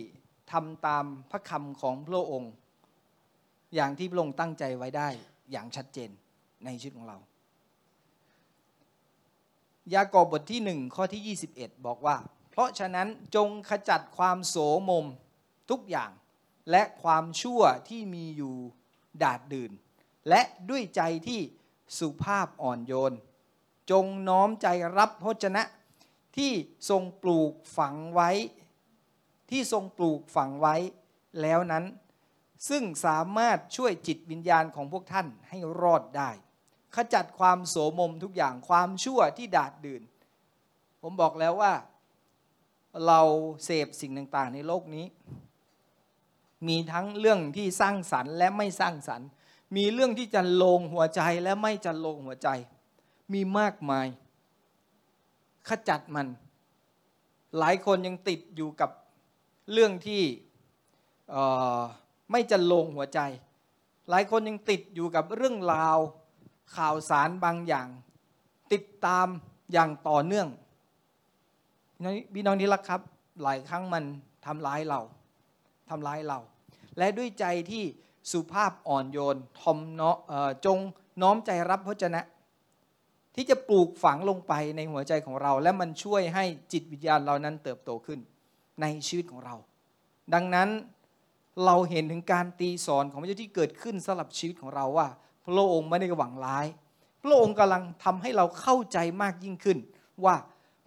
[0.53, 2.53] ทำตามพระคำของพระองค์
[3.75, 5.09] อย่างที่พระองค์ตั้งใจไว้ได้
[5.53, 6.11] อย่างชัดเจน
[6.65, 7.19] ในชีวิตของเรา
[9.95, 12.17] ยากอบบทที่หนึ่งข้อที่ 21 บอกว่า
[12.59, 14.57] ราะฉะนั้นจงขจัดความโส
[14.89, 15.07] มม
[15.71, 16.11] ทุกอย่าง
[16.71, 18.57] และความชั่วที่มีอยู่
[19.23, 19.73] ดาดดื่น
[20.29, 21.41] และด้วยใจที่
[21.99, 23.15] สุภาพอ่อนโยน
[23.91, 24.67] จงน้อมใจ
[24.99, 25.63] รับพระชนะ
[26.37, 26.53] ที่
[26.89, 28.31] ทรงปลูกฝังไว้
[29.51, 30.77] ที่ทรงปลูกฝังไว้
[31.41, 31.85] แล้วนั้น
[32.69, 36.31] ซึ่งสามารถช่วยจิตวิญญาณของพวกท่านให้รอดได้
[36.97, 40.03] ขจัดความโสมมทุกอย่างความชั่วที่ดาดดื่น
[41.03, 41.73] ผมบอกแล้วว่า
[43.07, 43.21] เรา
[43.65, 45.07] เสพสิ่งต่างๆ ในโลกนี้
[46.69, 49.29] มีทั้งเรื่องที่สร้างสรรค์ และไม่สร้างสรรค์
[49.77, 52.49] มีเรื่องที่จะลงหัวใจและไม่จะลงหัวใจ
[53.33, 54.07] มีมากมาย
[55.69, 56.27] ขจัดมัน
[57.59, 58.91] หลายคนยังติดอยู่กับ
[59.73, 60.23] เรื่องที่
[62.31, 63.21] ไม่จะลงหัวใจ
[64.11, 65.99] หลายคนยังติดอยู่กับเรื่องราว
[66.77, 67.89] ข่าวสารบางอย่าง
[68.73, 69.27] ติดตาม
[69.73, 70.49] อย่างต่อเนื่อง
[72.35, 73.01] พี่น้องที่รักครับ
[73.43, 74.05] หลายครั้งมัน
[74.47, 75.01] ทำร้ายเรา
[75.91, 76.39] ทำร้ายเรา
[76.99, 77.85] และด้วยใจที่
[78.33, 80.17] สุภาพอ่อนโยนทอมเนาะ
[80.67, 80.79] จง
[81.23, 82.25] น้อมใจรับพระเจ้า
[83.35, 88.21] ที่จะปลูกฝังลงไปในหัวใจของเรา และมันช่วยให้จิตวิญญาณเรานั้นเติบโตขึ้น
[88.81, 89.55] ในชีวิตของเรา
[90.35, 90.69] ดังนั้น
[91.65, 95.09] เราเห็นถึงการตีสอนของพระเจ้าที่เกิดขึ้นสำหรับชีวิตของเราว่า
[95.45, 96.67] พระองค์ไม่ได้หวังร้าย
[97.23, 99.79] พระองค์กำลังทำให้เราเข้าใจมากยิ่งขึ้น
[100.25, 100.35] ว่า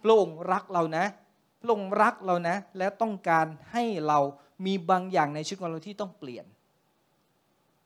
[0.02, 1.04] พระองค์รักเรานะ
[1.60, 4.18] พระองค์รักเรานะ และต้องการให้เรา
[4.66, 6.46] มีบางอย่างในชีวิตของเราที่ต้องเปลี่ยน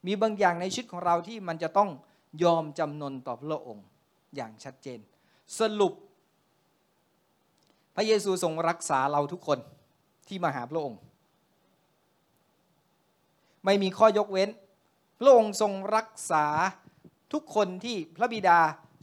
[0.06, 1.90] มีบางอย่างในชีวิตของเราที่มันจะต้อง
[2.42, 3.86] ยอมจำนนต่อพระองค์
[4.36, 4.98] อย่างชัดเจน
[5.58, 5.92] สรุป
[7.96, 9.58] พระเยซูทรงรักษาเราทุกคน
[10.28, 10.98] ที่มาหาพระองค์
[13.64, 14.48] ไม่มีข้อยกเว้น
[15.20, 16.46] พระองค์ทรงรักษา
[17.32, 18.58] ทุกคนที่พระบิดา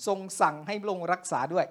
[0.08, 1.66] ทรงสั่งให้พระองค์รักษาด้วย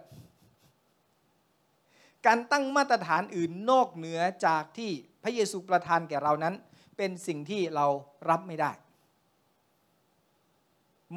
[2.27, 4.91] การตั้งมาตรฐานอื่นนอกเหนือจากที่
[5.23, 6.55] พระเยซูประทานแก่เรานั้น
[6.97, 7.87] เป็นสิ่งที่เรา
[8.31, 8.71] รับไม่ได้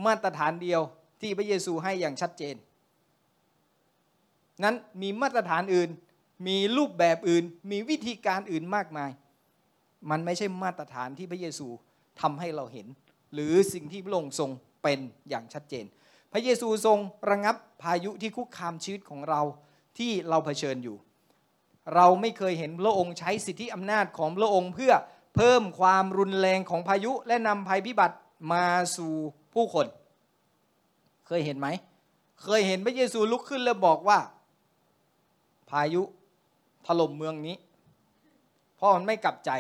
[0.06, 0.82] มาตรฐานเดียว
[1.22, 2.56] ที่พระเยซูให้อย่างชัดเจน
[4.64, 5.90] นั้นมีมาตรฐานอื่น
[6.48, 9.12] มีรูปแบบอื่น มีวิธีการอื่นมากมาย
[10.10, 11.68] มันไม่ใช่มาตรฐานที่พระเยซู
[12.22, 12.88] ทำให้เราเห็น
[13.34, 14.50] หรือสิ่งที่พระองค์ทรง
[14.84, 15.00] เป็น
[15.30, 15.86] อย่างชัดเจน
[16.34, 16.98] พระเยซูทรง
[17.30, 19.42] ระงับพายุที่คุกคามชีวิตของเรา
[19.98, 20.98] ที่เราเผชิญอยู่
[21.96, 24.94] เราไม่เคยเห็นพระองค์ใช้สิทธิอำนาจของพระองค์เพื่อ
[25.36, 28.16] เพิ่มความรุนแรงของพายุและนำภัยพิบัติ
[28.54, 28.66] มา
[28.96, 29.14] สู่
[29.54, 29.86] ผู้คน
[31.28, 31.68] เคยเห็นไหม
[32.44, 34.20] เคยเห็นพระเยซูลุกขึ้นแล้วบอกว่า
[35.70, 36.02] พายุ
[36.86, 37.56] ถล่มเมืองนี้
[38.76, 39.52] เพราะมันไม่กลับใจ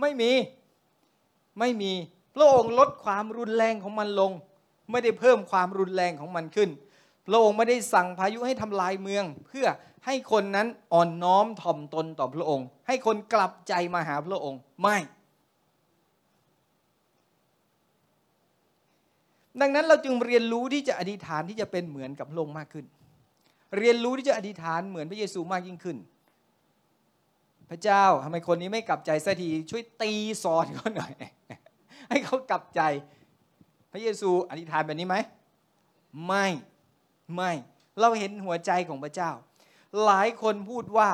[0.00, 0.30] ไม่มี
[1.58, 1.92] ไม่มี
[2.34, 4.32] พระองค์ลดความรุนแรงของมันลง
[4.90, 6.70] ไม่ได้เพิ่มความรุนแรงของมันขึ้น
[7.26, 9.66] พระองค์ไม่ได้สั่งพายุให้ทำลายเมือง เพื่อ
[10.06, 14.96] ให้คนนั้นอ่อนน้อมถ่อมตนต่อพระองค์ ให้คนกลับใจมาหาพระองค์ไม่
[19.60, 22.84] ดังนั้นเราจึงเรียนรู้ที่จะอธิษฐานที่จะเป็นเหมือนกับพระองค์มากขึ้น
[23.78, 25.96] เรียนรู้ที่จะอธิษฐานเหมือนพระเยซูมากยิ่งขึ้น
[27.70, 30.12] พระเจ้าทำไมคนนี้ไม่กลับใจสักทีช่วยตี
[30.44, 31.12] สอนเขาหน่อย
[32.10, 32.80] ให้เขากลับใจ
[33.92, 35.16] พระเยซูอธิษฐานแบบนี้ไหม
[36.26, 36.46] ไม่
[37.34, 37.52] ไม่
[38.00, 39.30] เราเห็นหัวใจของพระเจ้า
[40.04, 41.10] หลายคนพูดว่า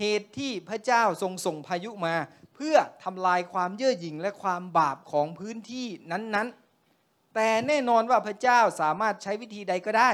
[0.00, 2.14] เหตุที่พระเจ้าทรงส่งพายุมา
[2.54, 10.10] เพื่อทำลายความเย่อหยิ่งและความบาปของพื้นที่นั้นๆ แต่แน่นอนว่าพระเจ้าสามารถใช้วิธีใดก็ได้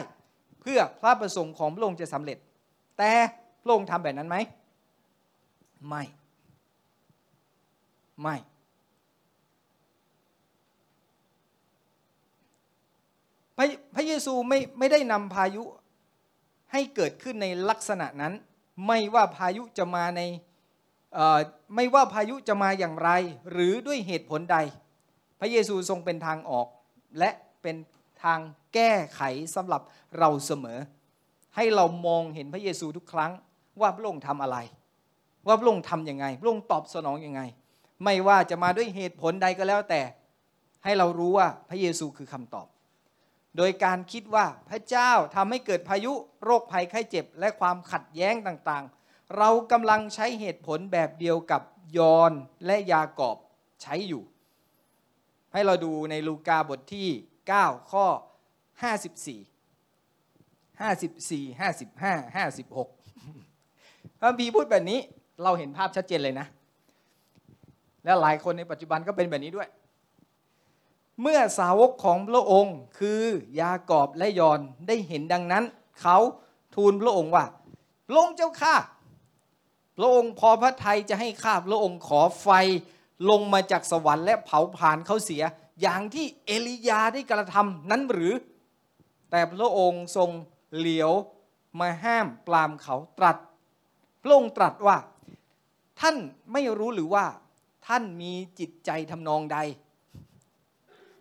[0.61, 2.39] เพื่อพระประสงค์ของพระองค์จะสำเร็จ
[2.99, 3.12] แต่
[3.62, 4.37] พระองค์ทำแบบนั้นไหม
[5.89, 6.03] ไม่
[8.22, 8.37] ไม่
[13.59, 15.62] พระพระเยซูไม่ไม่ได้นำพายุ
[16.72, 18.34] ให้เกิดขึ้นในลักษณะนั้น
[18.86, 20.20] ไม่ว่าพายุจะมาใน
[21.74, 23.11] ไม่ว่าพายุจะมาอย่างไร
[23.52, 24.59] หรือด้วยเหตุผลใด
[25.40, 26.66] พระเยซูทรงเป็นทางออก
[27.18, 27.30] และ
[27.62, 27.76] เป็น
[28.24, 28.40] ทาง
[28.74, 29.22] แก้ไข
[29.54, 29.82] สำหรับ
[30.18, 30.78] เราเสมอ
[31.56, 33.32] ให้เรามองเห็นพระเยซูทุกครั้ง
[33.80, 34.59] ว่าพระองค์ทำอะไร
[35.46, 37.40] ว่าพระองค์ทำยังไงพระองค์ตอบสนองยังไง
[38.04, 40.00] ไม่ว่าจะมาด้วยเหตุผลใดก็แล้วแต่
[40.84, 42.66] ให้เรารู้ว่าพระเยซูคือคำตอบ
[43.59, 46.12] โดยการคิดว่าพระเจ้าทำให้เกิดพายุ
[46.44, 51.62] โรคภัยไข้เจ็บ และความขัดแย้งต่างๆ เรากำลังใช้เหตุผลแบบเดียวกับ
[51.96, 52.32] ยอน
[52.66, 53.36] และยากอบ
[53.82, 54.22] ใช้อยู่
[55.52, 57.09] ให้เราดูในลูกาบทที่
[57.48, 58.06] 9 ข้อ
[58.82, 65.00] 54 54 55 56พระบีพูดแบบนี้
[65.42, 66.46] เราเห็นภาพชัดเจนเลยนะ
[68.04, 69.68] และหลายคนในปัจจุบันก็เป็นแบบนี้ด้วย
[71.22, 73.22] เมื่อสาวกของพระองค์คือ
[73.60, 75.64] ยากอบและยอนได้เห็นดังนั้น
[76.00, 76.16] เขา
[76.74, 77.44] ทูลพระองค์ว่า
[78.08, 78.74] พระองค์เจ้าข้า
[79.98, 82.48] พระองค์พอพระทัยจะให้ข้าพระองค์ขอไฟ
[83.30, 85.42] ลงมาจากสวรรค์และเผาผลาญเขาเสีย
[85.80, 88.34] อย่างที่เอลียาได้กระทำนั้นหรือ
[89.30, 90.30] แต่พระองค์ทรง
[90.76, 91.12] เหลียว
[91.80, 93.36] มาห้ามปรามเขาตรัส
[94.22, 94.96] พระองค์ตรัสว่า
[96.00, 96.16] ท่าน
[96.52, 97.24] ไม่รู้หรือว่า
[97.86, 99.58] ท่านมีจิตใจทำนองใด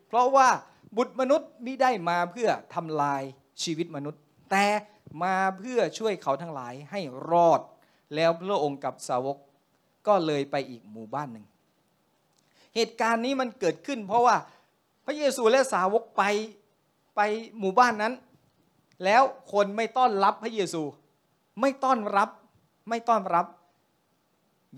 [0.07, 0.49] เพราะว่า
[0.97, 3.21] บุตรมนุษย์มิได้มาเพื่อทำลาย
[3.63, 4.65] ชีวิตมนุษย์ แต่
[5.23, 7.01] มาเพื่อช่วยเขาทั้งหลายให้
[7.31, 7.61] รอด
[8.15, 9.37] แล้วพระองค์กับสาวก
[10.07, 11.45] ก็เลยไปอีกหมู่บ้านหนึ่ง
[12.75, 14.35] เหตุการณ์นี้มันเกิดขึ้น เพราะว่า
[15.05, 16.23] พระเยซูและสาวกไป
[17.15, 17.21] ไป
[17.59, 18.13] หมู่บ้านนั้น
[19.03, 20.83] แล้วคนไม่ต้อนรับพระเยซู
[21.61, 22.29] ไม่ต้อนรับ
[22.89, 23.45] ไม่ต้อนรับ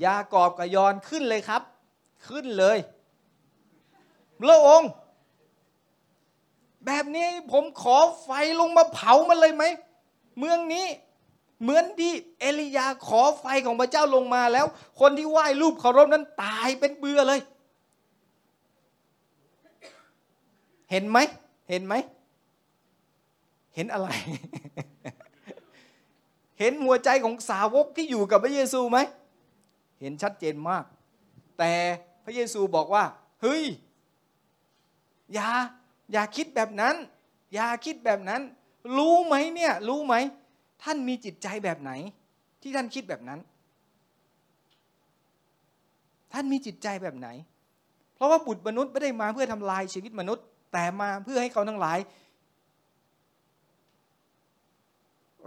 [0.06, 1.62] ยากอบกับยอนขึ้นเลยครับ
[2.28, 2.78] ขึ้นเลย
[4.42, 4.90] พระองค์
[6.90, 8.30] แบบนี้ผมขอไฟ
[8.60, 9.64] ลงมาเผามันเลยไหม
[10.40, 10.88] เมืองนี้
[11.62, 14.66] เหมือนที่เอลียาขอไฟของพระเจ้าลงมาแล้ว
[15.00, 17.40] คนที่ไหว้รูปเคารพนั้นตายเป็นเบื่อเลย
[20.92, 21.18] เห็นไหม
[21.70, 21.94] เห็นไหม
[23.76, 24.10] เห็นอะไร
[26.60, 28.98] เห็นหัวใจของสาวกที่อยู่กับพระเยซูไหม
[30.02, 30.86] เห็นชัดเจนมาก
[31.60, 31.74] แต่
[32.24, 33.04] พระเยซูบอกว่า
[33.42, 33.64] เฮ้ย
[35.34, 35.50] อย่า
[36.12, 36.95] อย่าคิดแบบนั้น
[37.53, 38.41] อย่าคิดแบบนั้น
[38.97, 40.16] รู้ไหมเนี่ย รู้ไหม
[40.84, 41.91] ท่านมีจิตใจแบบไหน
[42.62, 43.39] ที่ท่านคิดแบบนั้น
[46.34, 47.28] ท่านมีจิตใจแบบไหน
[48.16, 51.99] เพราะว่าบุตรมนุษย์ไม่ได้มาเพื่อทำลายชีวิตมนุษย์ แต่มาเพื่อให้เขาทั้งหลาย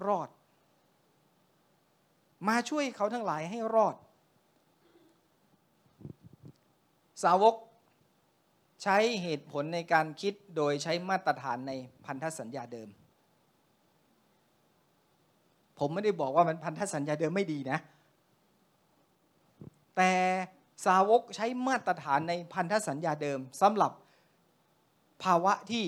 [0.06, 0.28] รอด
[2.48, 3.94] มาช่วยเขาทั้งหลายให้รอด
[7.22, 7.54] สาวก
[8.82, 11.72] ใช้เหตุผลในการคิดโดยใช้มาตรฐานใน
[12.04, 12.88] พันธสัญญาเดิม
[15.78, 17.78] ผมไม่ได้บอกว่ามันพันธสัญญาเดิมไม่ดีนะ
[19.96, 20.12] แต่
[20.86, 23.92] สาวกใช้มาตรฐานในพันธสัญญาเดิมสำหรับ
[25.22, 25.84] ภาวะที่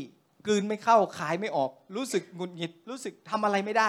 [0.47, 3.89] กลืนไม่เข้าขายไม่ออก รู้สึกหงุดหงิด รู้สึกทำอะไรไม่ได้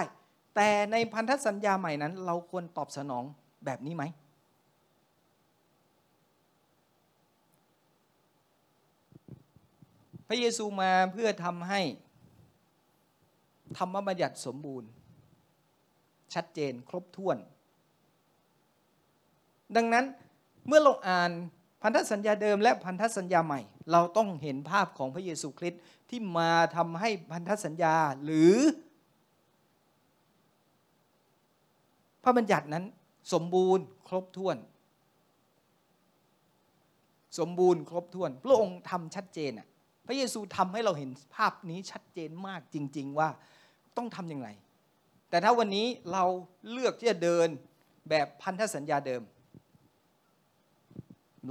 [0.55, 3.23] แต่ในพันธสัญญาใหม่นั้น เราควรตอบสนอง
[3.65, 4.03] แบบนี้ไหม
[10.27, 11.81] พระเยซูมาเพื่อทำให้
[13.77, 14.89] ธรรมบัญญัติสมบูรณ์
[16.33, 17.37] ชัดเจนครบถ้วน
[19.75, 20.05] ดังนั้น
[20.67, 21.31] เมื่อเราอ่าน
[21.81, 23.61] พันธสัญญาเดิมและพันธสัญญาใหม่
[23.91, 28.55] เราต้องเห็นภาพของพระเยซูคริสต์ที่มาทำให้พันธสัญญาหรือ
[32.23, 32.85] พระบัญญัตินั้น
[33.33, 34.57] สมบูรณ์ครบถ้วน
[37.39, 39.67] สมบูรณ์ครบถ้วน พระองค์ทำชัดเจนอะ
[40.05, 43.29] พระเยซูทำให้เราเห็นภาพนี้ชัดเจนมากจริง ๆ ว่า
[43.97, 44.49] ต้องทำอย่างไร
[45.29, 46.23] แต่ถ้าวันนี้เรา
[46.71, 47.47] เลือกที่จะเดิน
[48.09, 49.21] แบบพันธสัญญาเดิม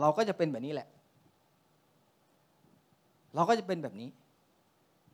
[0.01, 0.89] เราก็จะเป็นแบบนี้แหละ
[3.35, 4.09] เราก็จะเป็นแบบนี้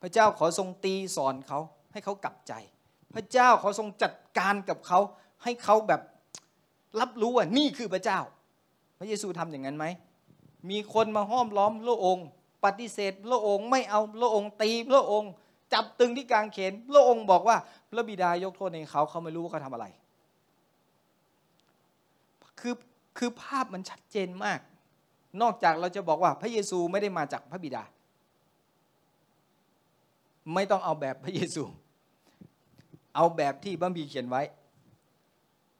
[0.02, 1.60] พระเจ้าขอทรงตีสอนเขา
[1.92, 2.52] ให้เขากลับใจ
[3.14, 5.00] พระเจ้าขอทรงจัดการกับเขา
[5.42, 6.00] ให้เขาแบบ
[7.00, 8.18] รับรู้ว่านี่คือพระเจ้า
[8.98, 9.86] พระเยซูทำอย่างนั้นไหม
[10.70, 12.26] มีคนมาห้อมล้อมพระองค์
[12.64, 15.32] ปฏิเสธ พระองค์ไม่เอาพระองค์ตีพระองค์
[15.72, 17.56] จับตึงที่กลางเขนพระองค์บอกว่า
[17.90, 19.86] พระบิดายกโทษในเขาเขาไม่รู้ว่าเขาทำอะไร
[22.60, 22.74] คือ
[23.18, 24.60] คือภาพมันชัดเจนมาก
[25.42, 27.82] นอกจากเราจะบอกว่าพระเยซูไม่ได้มาจากพระบิดา
[30.54, 31.62] ไม่ต้องเอาแบบพระเยซู
[33.16, 34.42] เอาแบบที่บัมบีเขียนไว้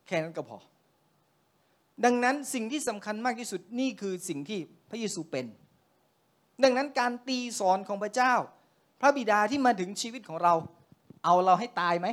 [0.06, 0.58] แค่นั้นก็พอ
[2.04, 4.58] ดังนั้นสิ่งที่สำคัญมากที่สุดนี่คือสิ่งที่
[4.90, 5.46] พระเยซูเป็น
[6.62, 8.34] ดังนั้นการตีสอนของพระเจ้า
[9.00, 10.54] พระบิดาที่มาถึงชีวิตของเรา
[11.24, 12.08] เอาเราให้ตายไหม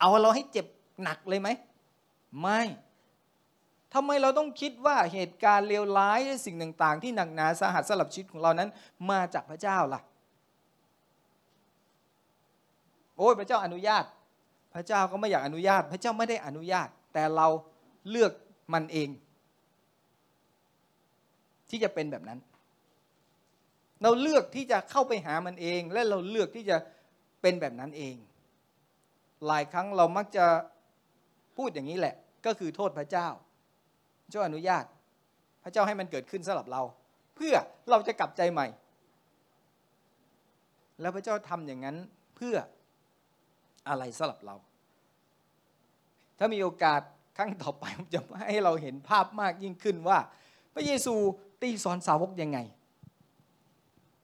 [0.00, 0.66] เอาเราให้เจ็บ
[1.02, 1.48] หนักเลยไหม
[2.40, 2.60] ไม่
[3.94, 8.68] ทำไมเราต้องคิดว่าเหตุการณ์เลวร้ายสิ่งต่าง ๆ ที่หนักหนาสาหัสสลับชีวิตของเรานั้น
[9.10, 10.00] มาจากพระเจ้าล่ะ
[13.16, 14.04] โอ้ยพระเจ้าอนุญาต
[14.74, 17.46] พระเจ้าก็ไม่อยากอนุญาต พระเจ้าไม่ได้อนุญาต แต่เรา
[18.10, 18.32] เลือก
[18.72, 19.08] มันเอง
[21.70, 22.38] ที่จะเป็นแบบนั้น
[24.02, 26.76] เราเลือกที่จะเข้าไปหามันเอง และเราเลือกที่จะ
[27.42, 28.14] เป็นแบบนั้นเอง
[29.46, 30.46] หลายครั้งเรามักจะ
[31.56, 32.14] พูดอย่างนี้แหละ
[32.46, 33.28] ก็คือโทษพระเจ้า
[34.30, 34.84] เจ้าอนุญาต
[35.64, 36.82] พระเจ้าให้มันเกิดขึ้นสำหรับเรา
[37.36, 37.54] เพื่อ
[37.90, 38.66] เราจะกลับใจใหม่
[41.00, 41.96] แล้วพระเจ้าทำอย่างนั้น
[42.36, 42.56] เพื่อ
[43.88, 44.56] อะไรสำหรับเรา
[46.38, 47.00] ถ้ามีโอกาส
[47.36, 50.18] ครั้งต่อไปผมจะให้เราเห็นภาพมากยิ่งขึ้นว่า
[50.74, 51.14] พระเยซู
[51.62, 52.58] ตีสอนสาวกยังไง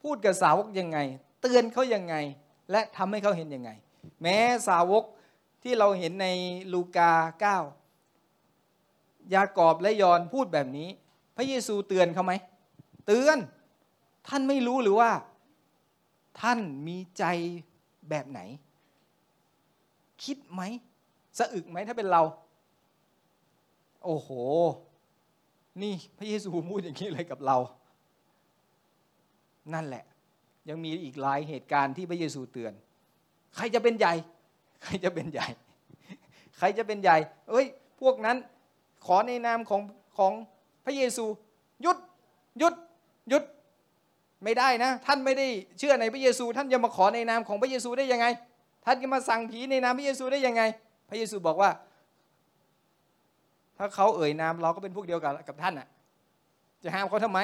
[0.07, 0.99] พูดกับสาวกยังไง
[1.41, 2.15] เตือนเขายังไง
[2.71, 3.69] และทำให้เขาเห็นยังไง
[4.21, 4.37] แม้
[4.67, 5.03] สาวก
[5.63, 6.27] ที่เราเห็นใน
[6.73, 7.11] ลูกา
[8.21, 10.89] 9 ยากอบและยอนพูดแบบนี้
[11.35, 12.33] พระเยซูเตือนเขาไหม
[13.05, 13.37] เตือน
[14.27, 15.11] ท่านไม่รู้หรือว่า
[16.41, 17.23] ท่านมีใจ
[18.09, 18.39] แบบไหน
[20.23, 20.61] คิดไหม
[21.37, 22.21] สะอึกไหมถ้าเป็นเรา
[24.03, 24.29] โอ้โห
[25.81, 27.57] นี่พระเยซูพูดอย่างนี้เลยกับเรา
[29.73, 30.03] นั่นแหละ
[30.69, 32.73] ยังมีอีกหลายเหตุการณ์ที่พระเยซูเตือน
[33.55, 34.13] ใครจะเป็นใหญ่
[34.83, 35.47] ใครจะเป็นใหญ่
[36.57, 37.17] ใครจะเป็นใหญ่
[37.49, 37.65] เอ้ย
[38.01, 38.37] พวกนั้น
[39.05, 39.81] ขอในนามของ
[40.17, 40.33] ของ
[40.85, 41.25] พระเยซู
[41.81, 41.97] หยุด
[42.59, 42.73] หยุด
[43.29, 43.43] หยุด
[44.43, 45.47] ไม่ได้นะ ท่านไม่ได้
[45.79, 48.25] เชื่อในพระเยซู ท่านจะมาขอในนามของพระเยซูได้ยังไง
[48.85, 50.61] ท่านจะมาสั่งผีในนามพระเยซูได้ยังไง
[51.09, 51.69] พระเยซูบอกว่า
[53.77, 55.87] ถ้าเขาเอ่ยนามเราก็เป็นพวกเดียวกับกับท่านอะ
[56.83, 57.39] จะห้ามเขาทำไม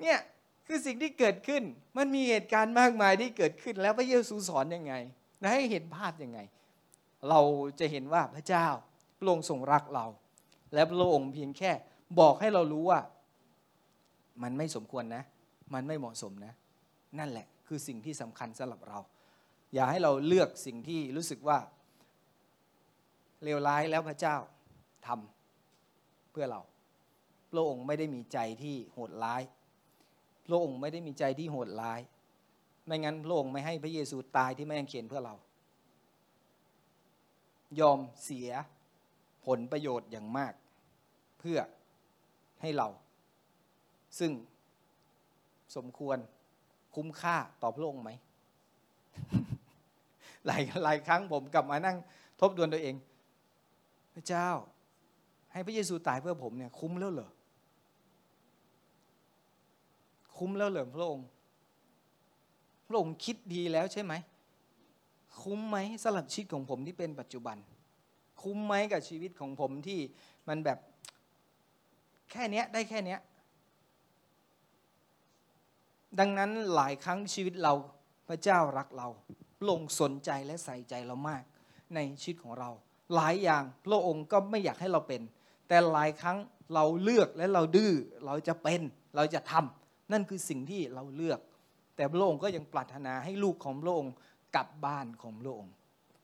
[0.00, 0.18] เนี่ย
[0.66, 1.62] คือสิ่งที่เกิดขึ้น
[1.96, 4.94] มันมีเหตุการณ์มากมายที่เกิดขึ้นแล้วพระเยซูสอนยังไง
[5.40, 6.40] และให้เห็นภาพยังไง
[7.28, 7.40] เรา
[7.80, 8.66] จะเห็นว่าพระเจ้า
[9.18, 10.06] พระองค์ทรงรักเรา
[10.74, 11.72] และพระองค์เพียงแค่
[12.20, 13.00] บอกให้เรารู้ว่า
[14.42, 15.22] มันไม่สมควรนะ
[15.74, 16.52] มันไม่เหมาะสมนะ
[17.18, 18.98] นั่นแหละคือสิ่งที่สำคัญสำหรับเรา
[19.74, 21.58] อย่าให้เราเลือกสิ่งที่รู้สึกว่า
[23.44, 24.36] เลวร้ายแล้วพระเจ้า
[25.06, 26.60] ทำเพื่อเรา
[27.50, 29.42] พระองค์ไม่ได้มีใจที่โหดร้าย
[30.48, 32.00] พระองค์ไม่ได้มีใจที่โหดร้าย
[32.86, 35.34] ไม่งั้นพระองค์ไม่ให้พระเยซูตายที่แม่งเขียนเพื่อเรา
[37.80, 38.50] ยอมเสีย
[39.46, 40.54] ผลประโยชน์อย่างมาก
[41.38, 41.58] เพื่อ
[42.60, 42.88] ให้เรา
[44.18, 44.32] ซึ่ง
[45.76, 46.18] สมควร
[46.94, 48.10] คุ้มค่าต่อพระองค์ไหม
[50.46, 51.96] หลายหลายครั้งผมกลับมานั่ง
[52.40, 52.94] ทบทวนตัวเอง
[54.14, 54.48] พระเจ้า
[55.52, 57.30] ให้พระเยซูตายเพื่อผมเนี่ยคุ้มแล้วเหรอ
[60.38, 61.26] คุ้มแล้วเหรอพระองค์
[62.88, 64.14] พระองค์คิดดีแล้วใช่ไหม
[65.42, 67.56] คุ้มไหมสำหรับชีวิตของผมที่เป็นปัจจุบัน
[68.42, 70.00] คุ้มไหมกับชีวิตของผมที่
[70.48, 70.78] มันแบบ
[72.30, 73.20] แค่เนี้ยได้แค่เนี้ย
[76.18, 77.72] ดังนั้นหลายครั้งชีวิตเรา
[78.28, 79.08] พระเจ้ารักเรา
[79.58, 81.42] พระองค์สนใจและใส่ใจเรามาก
[81.94, 82.70] ในชีวิตของเรา
[83.14, 85.22] หลายอย่างพระองค์ก็ไม่อยากให้เราเป็น
[85.68, 86.38] แต่หลายครั้ง
[86.74, 87.92] เราเลือกและเราดื้อ
[88.26, 88.80] เราจะเป็น
[89.16, 91.40] เราจะทำ นั่นคือสิ่งที่เราเลือก
[91.96, 94.14] แต่พระองค์ก็ยังปรารถนาให้ลูกของพระองค์
[94.56, 95.72] กลับบ้านของพระองค์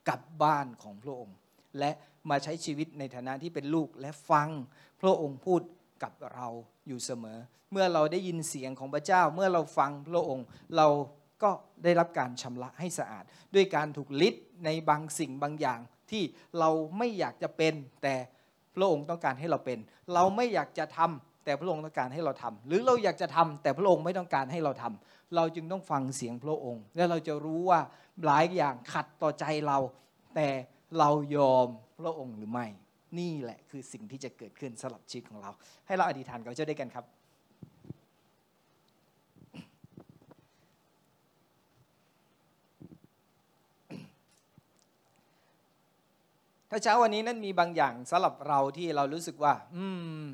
[0.08, 1.36] กลับบ้านของพระองค์
[1.78, 1.90] และ
[2.30, 4.48] มาใช้ชีวิตในฐานะที่เป็นลูกและฟัง
[5.00, 5.60] พระองค์พูด
[6.02, 6.48] กับเรา
[6.88, 7.38] อยู่เสมอ
[7.72, 10.86] เมื่อเราได้ยินเสียงของพระเจ้า เมื่อเราฟังพระองค์เรา
[11.42, 11.50] ก็
[11.84, 13.24] ได้รับการชำระให้สะอาด
[13.54, 15.80] ด้วยการถูกลิดในบางสิ่งบางอย่าง
[16.10, 16.22] ที่
[16.58, 18.14] เราไม่อยากจะเป็น แต่
[18.74, 19.78] พระองค์ต้องการให้เราเป็น
[20.14, 27.80] เราไม่อยากจะทำ แต่พระองค์ต้องการให้เราทำหรือเราอยากจะทำแต่พระองค์ไม่ต้องการให้เราทำเราจึงต้องฟังเสียงพระองค์ และเราจะรู้ว่า
[28.24, 29.78] หลายอย่างขัดต่อใจเรา
[30.34, 30.48] แต่
[30.98, 31.68] เรายอม
[32.00, 32.66] พระองค์หรือไม่
[33.18, 35.50] นี่แหละคือสิ่งที่จะเกิดขึ้นสำหรับชีวิตของเรา
[35.86, 37.06] ให้เราอธิษฐานกับเจ้าด้วยกันครับ
[46.70, 49.84] ถ้าเช้าวันนี้นั้นมีบางอย่างสำหรับเราที่เรารู้สึกว่า อื
[50.24, 50.28] ม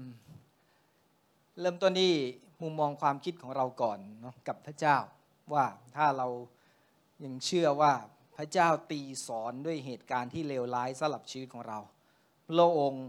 [1.61, 2.15] เริ่มต้นที่
[2.63, 4.97] มุมมองความคิดของเราก่อนเนาะกับพระเจ้า
[5.53, 5.65] ว่า
[5.97, 6.29] ถ้าเรา
[7.25, 7.93] ยังเชื่อว่า
[8.37, 11.79] พระเจ้าตีสอนด้วยเหตุการณ์ที่เลวร้ายสำหรับชีวิตของเรา
[12.49, 13.07] พระองค์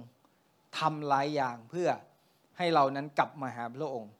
[0.77, 1.89] ทำหลายอย่างเพื่อ
[2.57, 4.11] ให้เรานั้นกลับมาหาพระองค์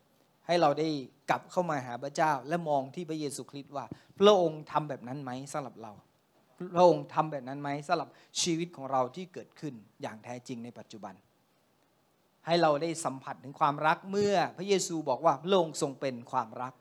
[0.47, 0.89] ให้เราได้
[1.29, 3.85] กลับเข้ามาหาพระเจ้า และมองที่พระเยซูคริสต์ว่า
[4.19, 5.93] พระองค์ทำแบบนั้นไหมสำหรับเรา
[6.75, 8.09] พระองค์ทำแบบนั้นไหมสำหรับ
[8.41, 11.15] ชีวิตของเราที่เกิดขึ้นอย่างแท้จริงในปัจจุบัน
[12.45, 16.73] ให้เราได้สัมผัสถึงความรักเมื่อพระเยซูบอกว่าพระองค์ทรงเป็นความรัก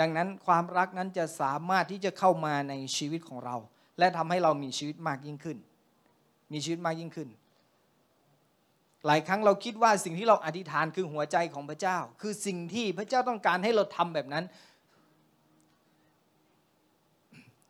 [0.00, 3.56] ดังนั้นความรักนั้นจะสามารถที่จะเข้ามาในชีวิตของเรา
[3.98, 5.58] และทำให้เรามีชีวิตมากยิ่งขึ้น
[6.52, 7.28] มีชีวิตมากยิ่งขึ้น
[9.06, 14.44] หลายครั้งเราคิดว่าสิ่งที่เราอธิษฐานคือหัวใจของพระเจ้า คือสิ่งที่พระเจ้าต้องการให้เราทำแบบนั้น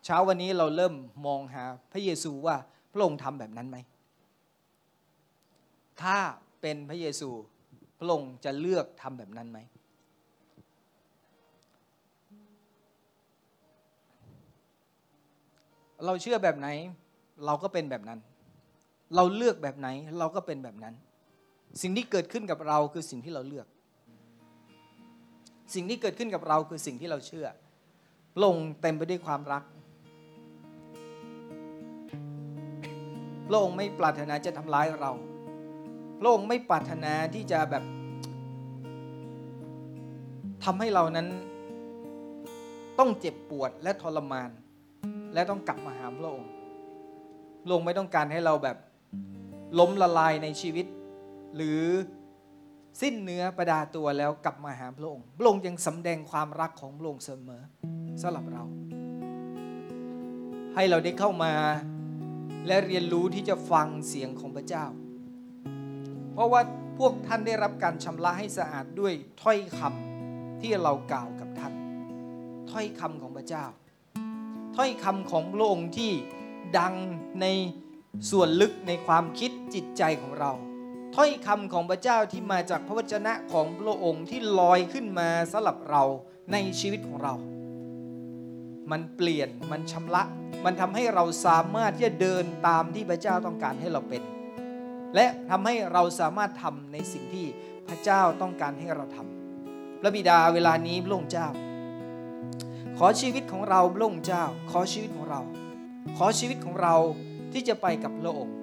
[0.05, 0.95] เช้าวันนี้เราเริ่ม
[1.27, 2.57] มองหาพระเยซูว่า
[2.93, 3.77] พระองค์ทำแบบนั้นไหม
[6.03, 6.17] ถ้า
[6.63, 7.31] เป็นพระเยซู
[7.99, 9.59] พระองค์จะเลือกทำแบบนั้นไหม
[16.05, 16.69] เราเชื่อแบบไหน
[17.47, 18.19] เราก็เป็นแบบนั้น
[19.17, 19.89] เราเลือกแบบไหน
[20.19, 20.95] เราก็เป็นแบบนั้น
[21.83, 23.67] สิ่งที่เกิดขึ้นกับเราคือสิ่งที่เราเลือก
[25.75, 27.47] สิ่งที่เกิดขึ้นกับเราคือสิ่งที่เราเชื่อ
[28.35, 29.63] พระองค์เต็มไปด้วยความรัก
[33.49, 35.13] พระองค์ไม่ปรารถนาจะทำร้ายเรา
[36.25, 37.85] พระองค์ไม่ปรารถนาที่จะแบบ
[40.65, 41.29] ทำให้เรานั้น
[42.99, 44.51] ต้องเจ็บปวดและทรมาน
[45.35, 46.51] และต้องกลับมาหาพระองค์
[47.63, 48.77] พระองค์ไม่ต้องการให้เราแบบ
[49.79, 50.87] ล้มละลายในชีวิต
[51.57, 51.81] หรือ
[53.03, 57.63] สิ้นเนื้อประดาตัวแล้วกลับมาหาพระองค์ พระองค์ยังสำแดงความรักของพระองค์เสมอ
[58.23, 58.63] สำหรับเรา
[60.75, 61.53] ให้เราได้เข้ามา
[62.67, 64.85] และเรียนรู้ที่จะฟังเสียงของพระเจ้า
[66.35, 66.61] เพราะว่า
[66.97, 71.75] ผู้วกท่านได้รับการชำระให้สะอาดด้วยถ้อยคำที่เรากล่าวกับท่าน
[72.71, 73.65] ถ้อยคำของพระเจ้า
[74.77, 76.13] ถ้อยคำของพระองค์ที่
[76.79, 76.95] ดัง
[77.41, 77.47] ใน
[78.31, 80.53] ส่วนลึกในความคิดจิตใจของเรา
[81.17, 86.03] ถ้อยคำของพระเจ้าที่มาจากพระวจนะของพระองค์ที่ลอยขึ้นมาสำหรับเรา
[86.53, 87.35] ในชีวิตของเรา
[88.91, 90.23] มันเปลี่ยนมันชำระ
[90.65, 94.23] มันทำให้เราสามารถที่จะเดินตามที่พระเจ้าต้องการให้เราเป็น
[95.15, 97.47] และทำให้เราสามารถทำในสิ่งที่
[97.89, 101.49] พระเจ้าต้องการให้เราทำพระบิดาเวลานี้พระองค์เจ้า
[102.99, 105.41] ขอชีวิตของเราพระองค์เจ้า ขอชีวิตของเรา
[106.17, 106.97] ขอชีวิตของเรา
[107.53, 108.55] ที่จะไปกับพระองค์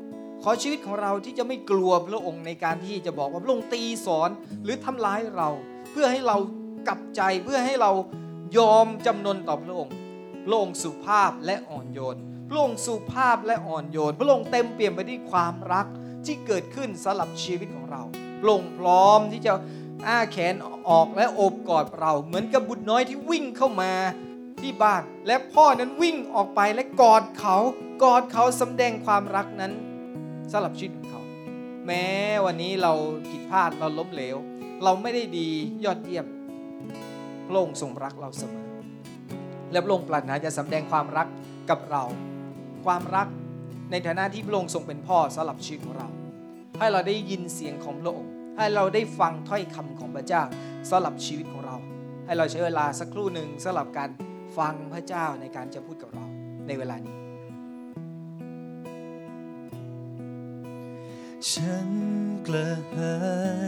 [0.43, 4.30] ขอชีวิตของเราที่จะไม่กลัวพระองค์ในการที่จะบอกว่าพระองค์ตีสอน
[4.64, 5.50] หรือทำร้ายเรา
[5.91, 6.38] เพื่อให้เรา
[6.88, 7.91] กลับใจเพื่อให้เรา
[8.58, 9.93] ยอมจำนนต่อพระองค์
[10.45, 12.18] พระองค์สุภาพและอ่อนโยน
[12.50, 15.88] พระองค์สุภาพและอ่อนโยนพระองค์เต็มเปี่ยมไปด้วยความรัก
[16.26, 18.01] ที่เกิดขึ้นสำหรับชีวิตของเรา
[18.41, 19.51] พระองพร้อมที่จะ
[20.07, 20.55] อ้าแขน
[20.89, 23.91] ออกและโอบกอดเรา เหมือนกับบุตรน้อยที่วิ่งเข้ามา
[24.61, 27.57] ที่บ้าน และพ่อนั้นวิ่งออกไปและกอดเขา
[28.03, 29.72] กอดเขาสำแดงความรักนั้น
[30.51, 31.22] สำหรับชีวิตของเขา
[31.86, 32.05] แม้
[32.45, 32.93] วันนี้เรา
[33.30, 34.38] ผิดพลาดเราล้มเหลว
[34.84, 35.49] เราไม่ได้ดี
[35.86, 36.26] ยอดเยี่ยม
[37.47, 38.70] พระองค์ทรงรักเราเสมอ
[39.72, 41.28] และพระองค์ปรารถนาจะสำแดงความรัก
[41.70, 42.03] กับเรา
[42.86, 43.28] ความรัก
[43.91, 46.07] ในฐานะที่พระองค์ทรงเป็นพ่อสำหรับชีวิตของเรา
[46.79, 50.43] ให้เราได้ยินเสียงของพระองค์ให้เราได้ฟังถ้อยคำของพระเจ้า
[50.89, 51.75] สำหรับชีวิตของเรา
[52.25, 54.09] ให้เราใช้เวลาสักครู่หนึ่งสำหรับการ
[54.57, 56.25] ฟังพระเจ้าในการจะพูดกับเรา
[56.67, 57.15] ในเวลานี้
[61.49, 61.89] ฉัน
[62.47, 63.15] กระหา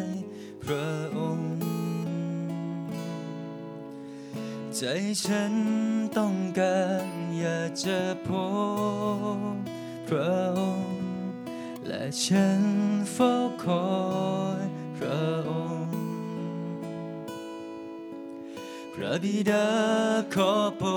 [0.06, 0.10] ย
[0.64, 1.52] พระองค์
[4.76, 4.82] ใจ
[5.26, 5.54] ฉัน
[6.18, 7.08] ต้องการ
[7.40, 8.30] อยากจะพ
[9.54, 9.81] บ
[10.16, 11.00] พระองค์
[11.88, 12.64] และฉัน
[13.14, 13.34] เฝ้า
[13.64, 13.92] คอ
[14.62, 14.64] ย
[14.98, 15.96] พระองค์
[18.94, 19.70] พระบิดา
[20.36, 20.90] ขอโปร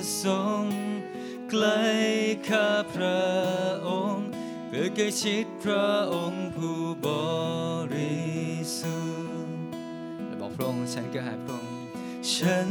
[0.00, 0.64] ดทรง
[1.50, 1.82] ใกล้
[2.48, 3.24] ข้าพระ
[3.88, 4.28] องค์
[4.68, 7.08] เพื่อใกล้ชิดพระองค์ผู้บ
[7.94, 8.18] ริ
[8.78, 8.98] สุ
[9.46, 9.58] ทธิ์
[10.26, 11.72] และบอกพระองค์ฉันกระหายพระองค์
[12.34, 12.70] ฉัน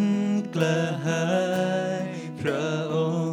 [0.56, 1.24] กระหา
[1.98, 2.02] ย
[2.40, 2.96] พระอ
[3.30, 3.33] งค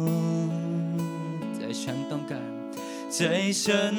[3.15, 3.21] ใจ
[3.63, 3.95] ฉัน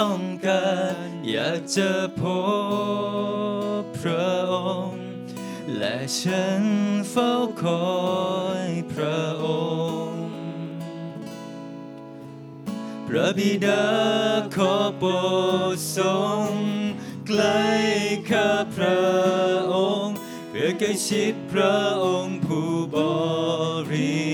[0.00, 0.68] ต้องกา
[1.06, 1.90] รอยากจะ
[2.20, 2.22] พ
[3.80, 4.54] บพระอ
[4.88, 5.06] งค์
[5.76, 6.62] และฉัน
[7.10, 7.32] เฝ้า
[7.62, 7.94] คอ
[8.64, 9.46] ยพระอ
[10.08, 10.26] งค์
[13.06, 13.86] พระบิดา
[14.56, 15.10] ขอโปร
[15.74, 16.14] ดทร
[16.46, 16.50] ง
[17.26, 17.64] ใกล้
[18.30, 19.04] ข้าพระ
[19.72, 19.74] อ
[20.04, 20.16] งค์
[20.48, 22.96] เพื่อใกล้ชิดพระองค์ผู้บ
[23.92, 24.33] ริ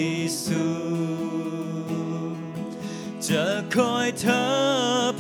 [3.77, 4.47] คอยเธอ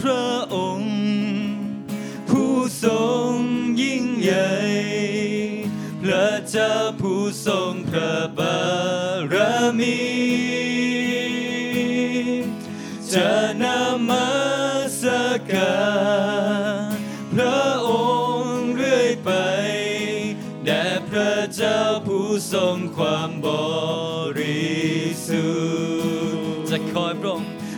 [0.00, 0.96] พระองค์
[2.28, 3.34] ผู้ทรง
[3.82, 4.52] ยิ่งใหญ่
[6.02, 8.58] พระเจ้าผู้ทรงพระบา
[9.32, 9.34] ร
[9.78, 10.19] มี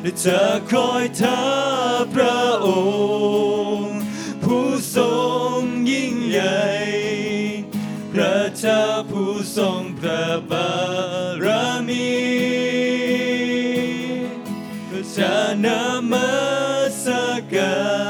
[0.02, 1.42] และจะคอยท้า
[2.14, 2.68] พระอ
[3.78, 4.00] งค์
[4.42, 5.10] ผู้ทร
[5.58, 6.62] งยิ่งใหญ่
[8.12, 10.70] พระเจ้าผู้ทรงพระบา
[11.44, 11.46] ร
[11.88, 12.12] มี
[15.16, 15.66] จะน
[16.12, 16.30] มั
[17.02, 17.04] ส
[17.54, 18.01] การ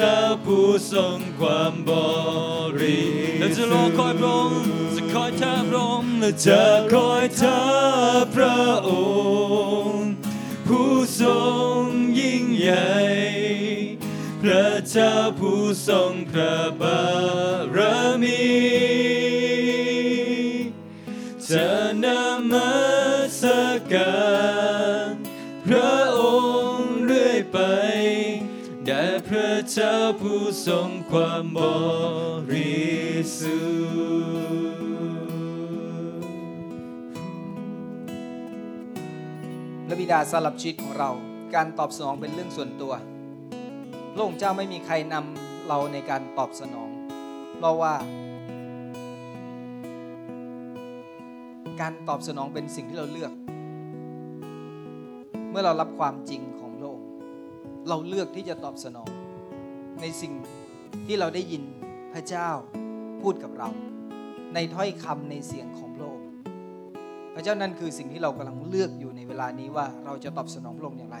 [0.00, 1.90] จ้าผู้ทรงความบ
[2.80, 4.62] ริสุทธิ์และจะรอคอยพระองค์
[4.96, 7.60] จะคอยท่าพระองค์และจะคอยท่า
[8.34, 8.90] พระอ
[9.84, 10.10] งค์
[10.66, 11.36] ผู้ทร
[11.78, 11.82] ง
[12.20, 12.94] ยิ่งใหญ่
[14.42, 17.02] พระเจ้าผู้ทรงพระบา
[17.76, 17.78] ร
[18.22, 18.44] มี
[21.48, 21.68] จะ
[22.04, 22.06] น
[22.52, 22.72] มั
[23.38, 23.40] ส
[23.92, 24.29] การ
[29.74, 31.60] เจ้าผู้ทรงความบ
[32.52, 32.80] ริ
[33.38, 34.90] สุทธิ์
[39.86, 41.10] พระบิดาสำหรับชีวิตของเรา
[41.54, 42.92] การตอบสนองเป็นเรื่องส่วนตัว
[44.12, 46.88] พระองค์เจ้าไม่มีใครนำเราในการตอบสนอง
[47.58, 47.94] เพราะว่า
[51.80, 53.32] การตอบสนองเป็นสิ่งที่เราเลือก
[55.50, 57.06] เมื่อเรารับความจริงของพระองค์
[57.88, 59.10] เราเลือกที่จะตอบสนอง
[60.02, 60.32] ในสิ่ง
[61.06, 61.62] ที่เราได้ยิน
[62.12, 62.48] พระเจ้า
[63.22, 63.68] พูดกับเรา
[64.54, 66.28] ในถ้อยคำในเสียงของพระองค์
[67.34, 71.18] พระเจ้านั่นคือสิ่งที่เรากำลังเลือกอยู่ในเวลานี้ว่าเราจะตอบสนองพระองค์อย่างไร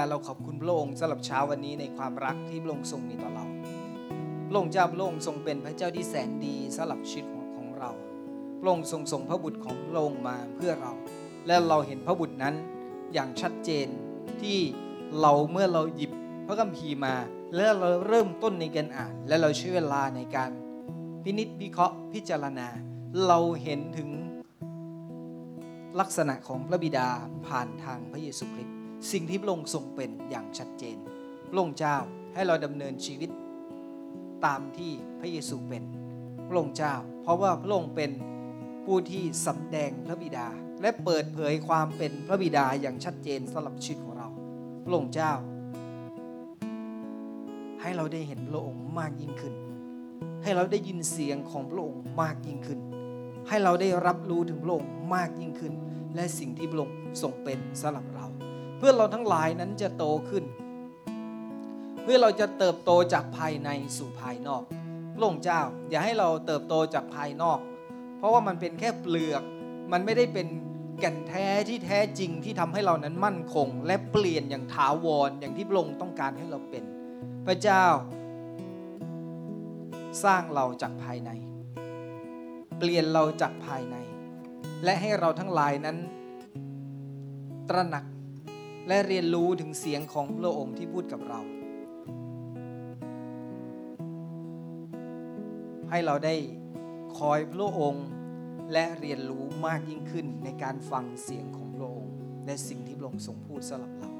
[0.00, 3.46] าเราขอบคุณพระองค์สำหรับเช้าวันนี้ในความรักที่พระองค์ทรงมีต่อเรา
[4.48, 7.26] พระองค์เจ้าพระองค์ทรงเป็นพระเจ้าที่แสนดีสำหรับชีวิต
[7.56, 7.90] ของเรา
[8.60, 10.92] พระองค์ทรงส่งพระบุตรของพระองค์มาเพื่อเรา
[11.46, 12.54] และเราเห็นพระบุตรนั้น
[13.12, 13.88] อย่างชัดเจน
[14.42, 14.58] ที่
[15.20, 16.12] เราเมื่อเราหยิบ
[16.46, 17.14] พระคัมภีร์มา
[17.56, 20.50] แล้วเราเริ่มต้นในการอ่าน และเราใช้เวลาในการ
[21.22, 22.68] พินิจพิเคราะห์พิจารณา
[23.26, 24.10] เราเห็นถึง
[26.00, 27.08] ลักษณะของพระบิดา
[27.46, 28.75] ผ่านทางพระเยซูคริสต์
[29.12, 30.96] สิ่งที่พระองค์ทรงเป็นอย่างชัดเจน
[31.50, 31.96] พระองค์เจ้า
[32.34, 33.30] ให้เราดำเนินชีวิต
[34.46, 35.84] ตามที่พระเยซูเป็น
[36.48, 38.10] พระองค์เจ้า เพราะว่าพระองค์เป็น
[38.84, 40.46] ผู้ที่สำแดงพระบิดา
[40.80, 44.28] และเปิดเผยความเป็นพระบิดาอย่างชัดเจนสำหรับชีวิตของเรา
[44.84, 45.32] พระองค์เจ้า
[47.82, 49.54] ให้เราได้เห็นพระองค์มากยิ่งขึ้น
[50.42, 52.80] ให้เราได้ยินเสียงของพระองค์มากยิ่งขึ้น
[53.48, 55.74] ให้เราได้รับรู้ถึงพระองค์มากยิ่งขึ้น
[56.14, 58.26] และสิ่งที่พระองค์ทรงเป็นสำหรับเรา
[58.78, 60.44] เพื่อเราทั้งหลายนั้นจะโตขึ้น
[62.02, 64.62] เพื่อเราจะเติบโตจากภายในสู่ภายนอก
[65.14, 65.60] พระองค์เจ้า
[65.90, 67.58] อย่าให้เราเติบโตจากภายนอก
[68.18, 69.42] เพราะว่ามันเป็นแค่เปลือก
[69.92, 70.46] มันไม่ได้เป็น
[71.00, 76.84] แก่นแท้ที่แท้จริงที่ทำให้เรานั้นมั่นคง และเปลี่ยนอย่างถาวรอย่างที่พระองค์ต้องการให้เราเป็น
[77.46, 77.84] พระเจ้า
[80.24, 81.30] สร้างเราจากภายใน
[82.78, 83.96] เปลี่ยนเราจากภายใน
[84.84, 85.96] และให้เราทั้งหลายนั้น
[87.68, 88.04] ตระหนัก
[88.88, 91.40] และเรียนรู้ถึงเสียงของพระองค์ที่พูดกับเรา
[95.90, 96.34] ให้เราได้
[97.18, 98.06] คอยพระองค์
[98.72, 102.14] และเรียนรู้มากยิ่งขึ้นในการฟังเสียงของพระองค์
[102.46, 104.10] และสิ่งที่พระองค์ทรงพูดสำหรับเรา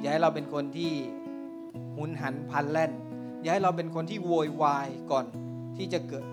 [0.00, 0.92] อย่าให้เราเป็นคนที่
[1.96, 2.92] หุนหันพันแล่น
[3.42, 5.26] อย่าให้เราเป็นคนที่โวยวายก่อน
[5.76, 6.24] ที่จะเกิด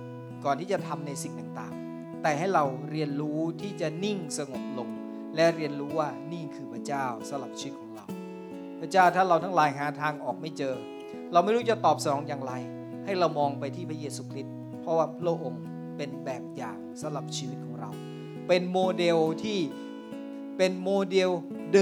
[0.45, 4.89] ก่อนที่จะทำในสิ่งต่างๆ แต่ให้เราเรียนรู้ที่จะนิ่งสงบลง
[5.35, 8.05] และเรียนรู้ว่านี่คือพระเจ้าสำหรับชีวิตของเรา
[8.79, 10.75] พระเจ้าถ้าเราทั้งหลายหาทางออกไม่เจอ
[11.31, 12.53] เราไม่รู้จะตอบสนองอย่างไร
[13.05, 15.63] ให้เรามองไปที่พระเยซูคริสต์เพราะว่าพระองค์
[15.97, 17.89] เป็นแบบอย่างสำหรับชีวิตของเรา
[18.47, 19.59] เป็นโมเดลที่
[20.57, 21.29] เป็นโมเดล
[21.71, 21.77] เด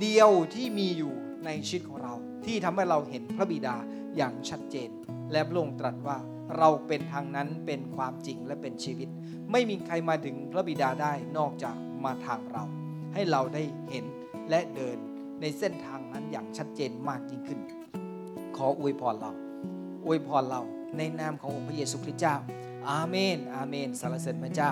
[0.00, 1.12] เดียวที่มีอยู่
[1.44, 2.14] ในชีวิตของเรา
[2.46, 3.76] ที่ทำให้เราเห็นพระบิดา
[4.16, 4.90] อย่างชัดเจน
[5.32, 6.18] และพระองค์ตรัสว่า
[6.58, 9.08] เราเป็นทางนั้นเป็นความจริงและเป็นชีวิต
[9.52, 12.64] ไม่มีใครมาถึงพระบิดาได้นอกจาก มาทางเรา
[13.14, 14.04] ให้เราได้เห็น
[14.50, 14.98] และเดิน
[15.40, 17.60] ในเส้นทางนั้นอย่างชัดเจนมากยิ่งขึ้น
[18.56, 19.32] ขออวยพรเรา
[20.06, 20.62] อวยพรเรา
[20.96, 22.36] ในนามขององค์พระเยซูคริสต์เจ้า
[22.90, 24.70] อาเมน อาเมนสรรเสริญพระเจ้า